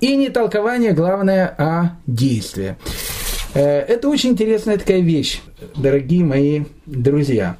[0.00, 2.76] И не толкование, главное, а действие.
[3.54, 5.40] Э, это очень интересная такая вещь,
[5.74, 7.56] дорогие мои друзья.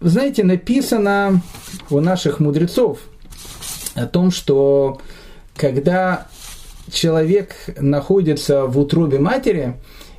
[0.00, 1.42] Знаете, написано
[1.90, 3.00] у наших мудрецов
[3.94, 4.98] о том, что
[5.54, 6.26] когда
[6.90, 9.74] человек находится в утробе матери,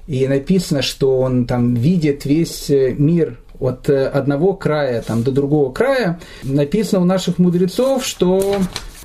[0.05, 6.19] и написано, что он там видит весь мир от одного края там, до другого края,
[6.43, 8.57] написано у наших мудрецов, что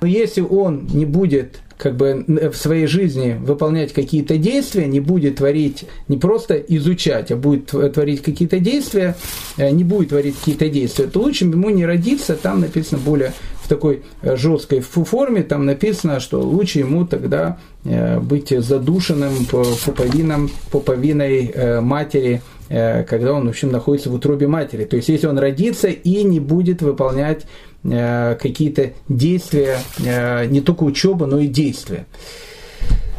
[0.03, 5.85] если он не будет как бы в своей жизни выполнять какие-то действия, не будет творить,
[6.09, 9.15] не просто изучать, а будет творить какие-то действия,
[9.59, 13.69] э, не будет творить какие-то действия, то лучше ему не родиться, там написано более в
[13.69, 21.81] такой э, жесткой форме, там написано, что лучше ему тогда э, быть задушенным пуповином, пуповиной
[21.81, 24.85] матери, когда он, в общем, находится в утробе матери.
[24.87, 27.47] То есть, если он родится и не будет выполнять
[27.89, 32.07] какие-то действия, э, не только учеба, но и действия.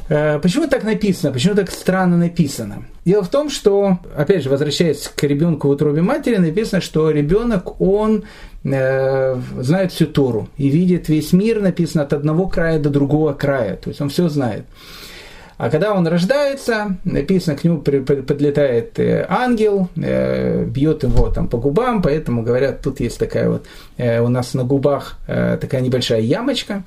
[0.10, 1.34] Э, почему так написано?
[1.34, 2.86] Почему так странно написано?
[3.06, 7.82] Дело в том, что, опять же, возвращаясь к ребенку в утробе матери, написано, что ребенок,
[7.82, 8.24] он
[8.64, 13.76] э, знает всю Тору и видит весь мир, написано, от одного края до другого края.
[13.76, 14.66] То есть он все знает.
[15.58, 21.58] А когда он рождается, написано, к нему подлетает э, ангел, э, бьет его там по
[21.58, 23.66] губам, поэтому говорят, тут есть такая вот
[23.98, 26.84] э, у нас на губах такая небольшая ямочка,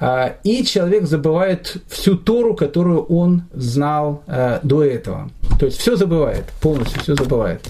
[0.00, 4.22] а, и человек забывает всю Тору, которую он знал
[4.62, 5.30] до этого.
[5.58, 7.60] То есть все забывает, полностью все забывает.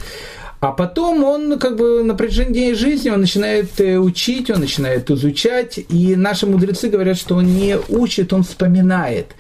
[0.61, 6.17] А потом он как бы на протяжении жизни он начинает учить, он начинает изучать, и
[6.17, 9.35] наши мудрецы говорят, что он не учит, он вспоминает.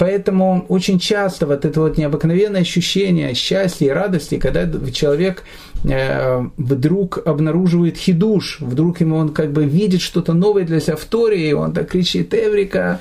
[0.00, 5.44] Поэтому очень часто вот это вот необыкновенное ощущение счастья и радости, когда человек
[5.82, 11.48] вдруг обнаруживает хидуш, вдруг ему он как бы видит что-то новое для себя в Торе,
[11.48, 13.00] и он так кричит «Эврика!»,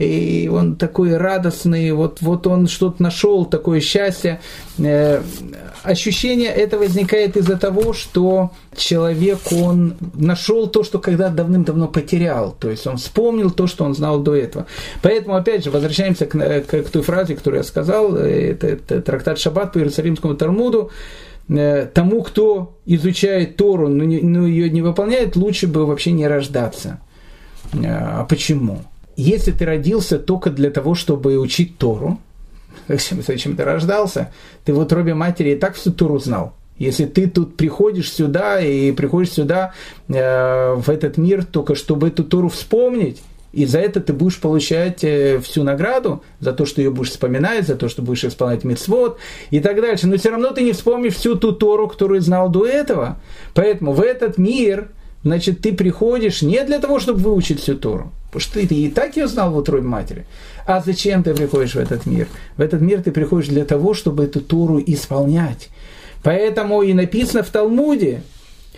[0.00, 4.40] и он такой радостный, вот, вот он что-то нашел, такое счастье.
[4.78, 5.20] Э,
[5.82, 12.70] ощущение это возникает из-за того, что человек, он нашел то, что когда давным-давно потерял, то
[12.70, 14.66] есть он вспомнил то, что он знал до этого.
[15.02, 19.38] Поэтому, опять же, возвращаемся к, к, к той фразе, которую я сказал, это, это трактат
[19.38, 21.39] Шаббат по Иерусалимскому Талмуду, э,
[21.94, 27.00] тому, кто изучает Тору, но, ее не выполняет, лучше бы вообще не рождаться.
[27.72, 28.80] Э, а почему?
[29.20, 32.18] если ты родился только для того, чтобы учить Тору,
[32.88, 34.32] зачем ты рождался?
[34.64, 36.54] Ты в утробе матери и так всю Тору знал.
[36.78, 39.74] Если ты тут приходишь сюда и приходишь сюда
[40.08, 43.20] э, в этот мир только чтобы эту Тору вспомнить,
[43.52, 47.66] и за это ты будешь получать э, всю награду, за то, что ее будешь вспоминать,
[47.66, 49.18] за то, что будешь исполнять мецвод
[49.50, 50.06] и так дальше.
[50.06, 53.20] Но все равно ты не вспомнишь всю ту Тору, которую знал до этого.
[53.54, 54.90] Поэтому в этот мир,
[55.24, 58.12] значит, ты приходишь не для того, чтобы выучить всю Тору.
[58.26, 60.26] Потому что ты, и так ее знал в утробе матери.
[60.64, 62.28] А зачем ты приходишь в этот мир?
[62.56, 65.68] В этот мир ты приходишь для того, чтобы эту Тору исполнять.
[66.22, 68.22] Поэтому и написано в Талмуде,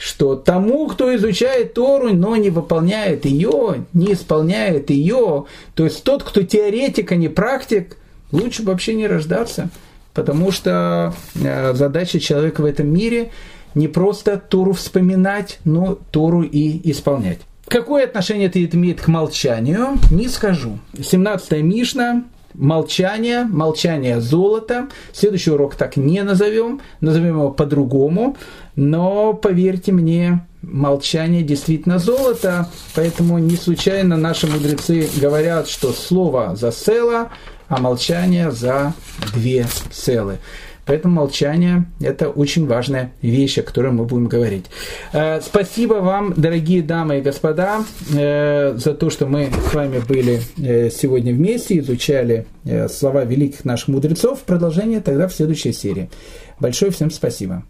[0.03, 5.45] что тому, кто изучает Тору, но не выполняет ее, не исполняет ее,
[5.77, 7.97] то есть тот, кто теоретик, а не практик,
[8.33, 9.71] лучше вообще не рождаться.
[10.13, 13.31] Потому что э, задача человека в этом мире
[13.77, 17.39] не просто Тору вспоминать, но Тору и исполнять.
[17.69, 20.81] Какое отношение это имеет к молчанию, не скажу.
[21.01, 22.25] 17 Мишна,
[22.55, 24.89] молчание, молчание золота.
[25.13, 28.37] Следующий урок так не назовем, назовем его по-другому.
[28.77, 36.71] Но поверьте мне, молчание действительно золото, поэтому не случайно наши мудрецы говорят, что слово за
[36.71, 37.31] цело,
[37.69, 38.95] а молчание за
[39.35, 40.39] две целы.
[40.85, 44.67] Поэтому молчание– это очень важная вещь, о которой мы будем говорить.
[45.13, 50.43] Э, спасибо вам, дорогие дамы и господа, э, за то, что мы с вами были
[50.59, 52.47] э, сегодня вместе, изучали
[52.89, 54.41] слова великих наших мудрецов.
[54.41, 56.11] Продолжение тогда в следующей серии.
[56.61, 57.65] Большое всем спасибо.